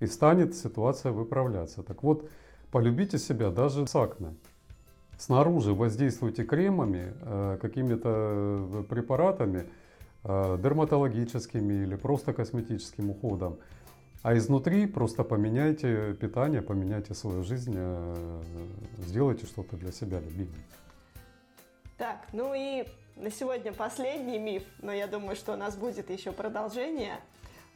И 0.00 0.06
станет 0.06 0.54
ситуация 0.54 1.12
выправляться. 1.12 1.82
Так 1.82 2.02
вот, 2.02 2.28
полюбите 2.70 3.18
себя 3.18 3.50
даже 3.50 3.86
с 3.86 3.96
акне. 3.96 4.34
Снаружи 5.18 5.72
воздействуйте 5.72 6.44
кремами, 6.44 7.14
э, 7.22 7.58
какими-то 7.60 8.10
э, 8.12 8.82
препаратами, 8.88 9.64
э, 10.24 10.58
дерматологическими 10.62 11.84
или 11.84 11.96
просто 11.96 12.34
косметическим 12.34 13.10
уходом. 13.10 13.56
А 14.22 14.36
изнутри 14.36 14.86
просто 14.86 15.22
поменяйте 15.24 16.14
питание, 16.14 16.62
поменяйте 16.62 17.14
свою 17.14 17.44
жизнь, 17.44 17.74
э, 17.76 18.42
сделайте 18.98 19.46
что-то 19.46 19.76
для 19.76 19.92
себя 19.92 20.20
любимым. 20.20 20.62
Так, 21.96 22.26
ну 22.32 22.52
и 22.54 22.84
на 23.16 23.30
сегодня 23.30 23.72
последний 23.72 24.38
миф, 24.38 24.64
но 24.82 24.92
я 24.92 25.06
думаю, 25.06 25.36
что 25.36 25.54
у 25.54 25.56
нас 25.56 25.76
будет 25.76 26.10
еще 26.10 26.32
продолжение. 26.32 27.20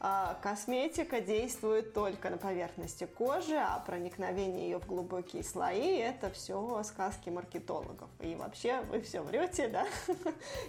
А, 0.03 0.39
косметика 0.41 1.21
действует 1.21 1.93
только 1.93 2.31
на 2.31 2.37
поверхности 2.37 3.05
кожи, 3.05 3.55
а 3.55 3.83
проникновение 3.85 4.69
ее 4.69 4.79
в 4.79 4.87
глубокие 4.87 5.43
слои– 5.43 5.97
это 5.97 6.31
все 6.31 6.81
сказки 6.83 7.29
маркетологов. 7.29 8.09
И 8.19 8.33
вообще 8.33 8.81
вы 8.89 9.01
все 9.01 9.21
врете, 9.21 9.67
да? 9.67 9.85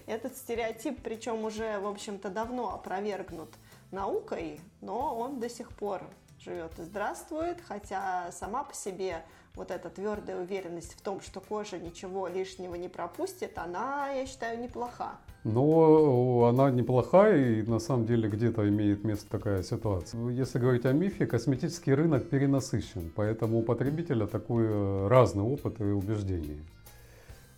Этот 0.06 0.36
стереотип, 0.36 1.02
причем 1.02 1.44
уже, 1.44 1.78
в 1.78 1.86
общем-то, 1.86 2.28
давно 2.28 2.74
опровергнут 2.74 3.48
наукой, 3.92 4.60
но 4.80 5.16
он 5.16 5.38
до 5.38 5.48
сих 5.48 5.70
пор 5.70 6.02
живет 6.40 6.78
и 6.78 6.82
здравствует, 6.82 7.58
хотя 7.60 8.30
сама 8.32 8.64
по 8.64 8.74
себе 8.74 9.22
вот 9.54 9.70
эта 9.70 9.90
твердая 9.90 10.40
уверенность 10.40 10.94
в 10.94 11.02
том, 11.02 11.20
что 11.20 11.40
кожа 11.40 11.78
ничего 11.78 12.26
лишнего 12.26 12.74
не 12.74 12.88
пропустит, 12.88 13.58
она, 13.58 14.10
я 14.10 14.26
считаю, 14.26 14.60
неплоха. 14.60 15.18
Но 15.44 16.46
она 16.46 16.70
неплохая 16.70 17.58
и 17.58 17.62
на 17.62 17.80
самом 17.80 18.06
деле 18.06 18.28
где-то 18.28 18.68
имеет 18.68 19.04
место 19.04 19.28
такая 19.28 19.62
ситуация. 19.62 20.30
Если 20.30 20.58
говорить 20.58 20.86
о 20.86 20.92
мифе, 20.92 21.26
косметический 21.26 21.94
рынок 21.94 22.28
перенасыщен, 22.28 23.12
поэтому 23.14 23.58
у 23.58 23.62
потребителя 23.62 24.26
такой 24.26 24.66
э, 24.68 25.08
разный 25.08 25.42
опыт 25.42 25.80
и 25.80 25.84
убеждения. 25.84 26.60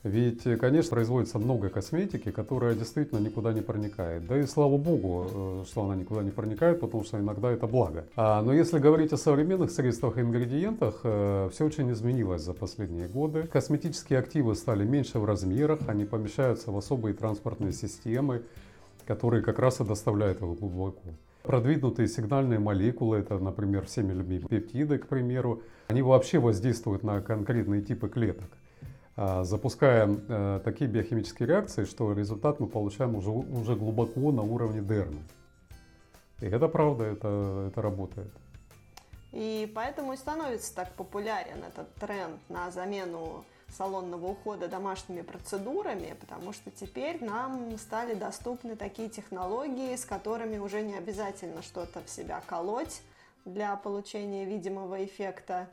Ведь, 0.05 0.43
конечно, 0.61 0.91
производится 0.91 1.39
много 1.39 1.71
косметики, 1.71 2.31
которая 2.31 2.75
действительно 2.75 3.21
никуда 3.21 3.55
не 3.55 3.63
проникает. 3.63 4.27
Да 4.27 4.39
и 4.39 4.45
слава 4.45 4.77
богу, 4.77 5.27
э, 5.33 5.65
что 5.67 5.85
она 5.85 5.97
никуда 5.97 6.23
не 6.23 6.31
проникает, 6.31 6.79
потому 6.81 7.05
что 7.05 7.19
иногда 7.19 7.51
это 7.51 7.67
благо. 7.67 8.05
А, 8.15 8.43
но 8.43 8.53
если 8.53 8.79
говорить 8.79 9.15
о 9.15 9.17
современных 9.17 9.71
средствах 9.71 10.19
и 10.19 10.21
ингредиентах, 10.21 11.01
э, 11.05 11.49
все 11.53 11.65
очень 11.65 11.91
изменилось 11.91 12.43
за 12.43 12.53
последние 12.53 13.09
годы. 13.09 13.45
Косметические 13.45 14.19
активы 14.19 14.55
стали 14.57 14.85
меньше 14.85 15.19
в 15.19 15.25
размерах, 15.25 15.81
они 15.87 16.05
помещаются 16.05 16.71
в 16.71 16.77
особые 16.77 17.15
транспортные 17.15 17.73
системы, 17.73 18.43
которые 19.07 19.43
как 19.43 19.59
раз 19.59 19.81
и 19.81 19.85
доставляют 19.85 20.43
его 20.43 20.53
глубоко. 20.53 21.01
Продвинутые 21.45 22.09
сигнальные 22.09 22.59
молекулы, 22.59 23.19
это, 23.19 23.39
например, 23.39 23.87
всеми 23.87 24.13
любимые 24.13 24.49
пептиды, 24.49 24.99
к 24.99 25.07
примеру, 25.07 25.63
они 25.89 26.03
вообще 26.03 26.39
воздействуют 26.39 27.05
на 27.05 27.23
конкретные 27.23 27.81
типы 27.81 28.09
клеток. 28.09 28.51
А, 29.17 29.45
запускаем 29.45 30.25
э, 30.29 30.61
такие 30.65 30.91
биохимические 30.91 31.49
реакции, 31.49 31.85
что 31.85 32.13
результат 32.13 32.59
мы 32.59 32.67
получаем 32.67 33.15
уже, 33.15 33.31
уже 33.31 33.77
глубоко 33.77 34.33
на 34.33 34.43
уровне 34.43 34.81
дермы. 34.81 35.23
И 36.41 36.47
это 36.47 36.67
правда, 36.67 37.05
это, 37.05 37.69
это 37.69 37.81
работает. 37.81 38.33
И 39.31 39.71
поэтому 39.75 40.13
и 40.13 40.17
становится 40.17 40.75
так 40.75 40.93
популярен 40.93 41.63
этот 41.65 41.93
тренд 41.95 42.39
на 42.49 42.71
замену 42.71 43.45
салонного 43.69 44.27
ухода 44.27 44.69
домашними 44.69 45.23
процедурами, 45.23 46.15
потому 46.21 46.53
что 46.53 46.71
теперь 46.71 47.23
нам 47.23 47.77
стали 47.79 48.15
доступны 48.15 48.77
такие 48.77 49.09
технологии, 49.09 49.95
с 49.95 50.05
которыми 50.05 50.59
уже 50.59 50.83
не 50.83 50.95
обязательно 50.95 51.63
что-то 51.63 52.01
в 52.05 52.11
себя 52.11 52.43
колоть 52.47 53.03
для 53.45 53.75
получения 53.77 54.45
видимого 54.45 55.05
эффекта. 55.05 55.69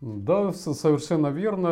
Да, 0.00 0.52
совершенно 0.52 1.26
верно. 1.26 1.70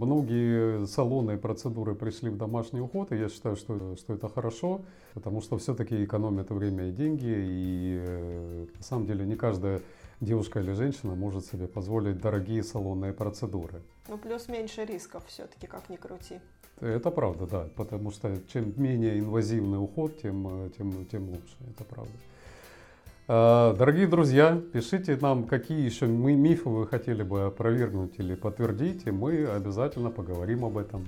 Многие 0.00 0.86
салоны 0.86 1.32
и 1.32 1.36
процедуры 1.36 1.94
пришли 1.94 2.30
в 2.30 2.38
домашний 2.38 2.80
уход, 2.80 3.12
и 3.12 3.18
я 3.18 3.28
считаю, 3.28 3.56
что, 3.56 3.96
что 3.96 4.14
это 4.14 4.30
хорошо, 4.30 4.80
потому 5.12 5.42
что 5.42 5.58
все-таки 5.58 6.02
экономят 6.02 6.50
время 6.50 6.88
и 6.88 6.92
деньги, 6.92 7.26
и 7.26 7.98
э, 8.00 8.66
на 8.78 8.82
самом 8.82 9.06
деле 9.06 9.26
не 9.26 9.36
каждая 9.36 9.82
девушка 10.20 10.60
или 10.60 10.72
женщина 10.72 11.14
может 11.14 11.44
себе 11.44 11.68
позволить 11.68 12.18
дорогие 12.18 12.62
салонные 12.62 13.12
процедуры. 13.12 13.82
Ну, 14.08 14.16
плюс 14.16 14.48
меньше 14.48 14.86
рисков 14.86 15.24
все-таки, 15.26 15.66
как 15.66 15.90
ни 15.90 15.96
крути. 15.96 16.40
Это 16.80 17.10
правда, 17.10 17.46
да, 17.46 17.68
потому 17.76 18.10
что 18.10 18.34
чем 18.50 18.72
менее 18.76 19.18
инвазивный 19.18 19.78
уход, 19.78 20.18
тем, 20.22 20.64
э, 20.64 20.70
тем, 20.78 21.04
тем 21.06 21.28
лучше, 21.28 21.56
это 21.68 21.84
правда. 21.84 22.12
А, 23.32 23.74
дорогие 23.74 24.08
друзья, 24.08 24.60
пишите 24.72 25.16
нам, 25.20 25.46
какие 25.46 25.84
еще 25.84 26.08
мифы 26.08 26.68
вы 26.68 26.84
хотели 26.84 27.22
бы 27.22 27.44
опровергнуть 27.44 28.18
или 28.18 28.34
подтвердить, 28.34 29.06
и 29.06 29.12
мы 29.12 29.46
обязательно 29.46 30.10
поговорим 30.10 30.64
об 30.64 30.76
этом. 30.76 31.06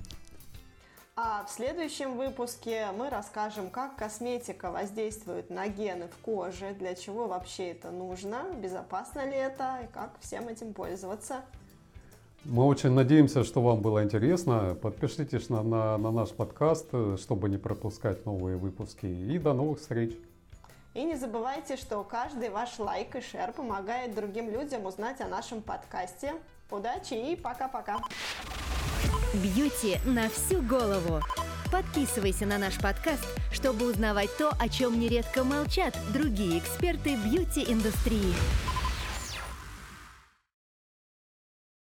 А 1.17 1.45
в 1.45 1.51
следующем 1.51 2.17
выпуске 2.17 2.87
мы 2.97 3.11
расскажем, 3.11 3.71
как 3.71 3.97
косметика 3.97 4.71
воздействует 4.71 5.51
на 5.51 5.67
гены 5.67 6.07
в 6.17 6.25
коже, 6.25 6.77
для 6.79 6.95
чего 6.95 7.27
вообще 7.27 7.71
это 7.71 7.91
нужно, 7.91 8.45
безопасно 8.63 9.29
ли 9.29 9.35
это 9.35 9.81
и 9.83 9.93
как 9.93 10.13
всем 10.21 10.47
этим 10.47 10.75
пользоваться. 10.75 11.41
Мы 12.45 12.65
очень 12.65 12.91
надеемся, 12.91 13.43
что 13.43 13.61
вам 13.63 13.83
было 13.83 14.05
интересно. 14.05 14.77
Подпишитесь 14.81 15.49
на, 15.49 15.65
на, 15.65 15.99
на 15.99 16.13
наш 16.13 16.31
подкаст, 16.31 16.87
чтобы 17.17 17.49
не 17.49 17.57
пропускать 17.57 18.25
новые 18.27 18.57
выпуски. 18.59 19.07
И 19.07 19.39
до 19.41 19.55
новых 19.55 19.81
встреч! 19.81 20.17
И 20.95 21.05
не 21.05 21.17
забывайте, 21.17 21.77
что 21.77 22.05
каждый 22.05 22.51
ваш 22.51 22.79
лайк 22.79 23.17
и 23.17 23.23
шер 23.23 23.53
помогает 23.53 24.15
другим 24.15 24.51
людям 24.51 24.85
узнать 24.85 25.23
о 25.23 25.27
нашем 25.27 25.63
подкасте. 25.63 26.35
Удачи 26.71 27.15
и 27.15 27.35
пока-пока! 27.35 27.99
Бьюти 29.33 29.99
на 30.05 30.29
всю 30.29 30.61
голову! 30.61 31.23
Подписывайся 31.71 32.45
на 32.45 32.59
наш 32.59 32.79
подкаст, 32.79 33.27
чтобы 33.51 33.91
узнавать 33.91 34.37
то, 34.37 34.51
о 34.61 34.69
чем 34.69 35.01
нередко 35.01 35.45
молчат 35.45 35.97
другие 36.13 36.59
эксперты 36.59 37.17
бьюти-индустрии. 37.17 38.35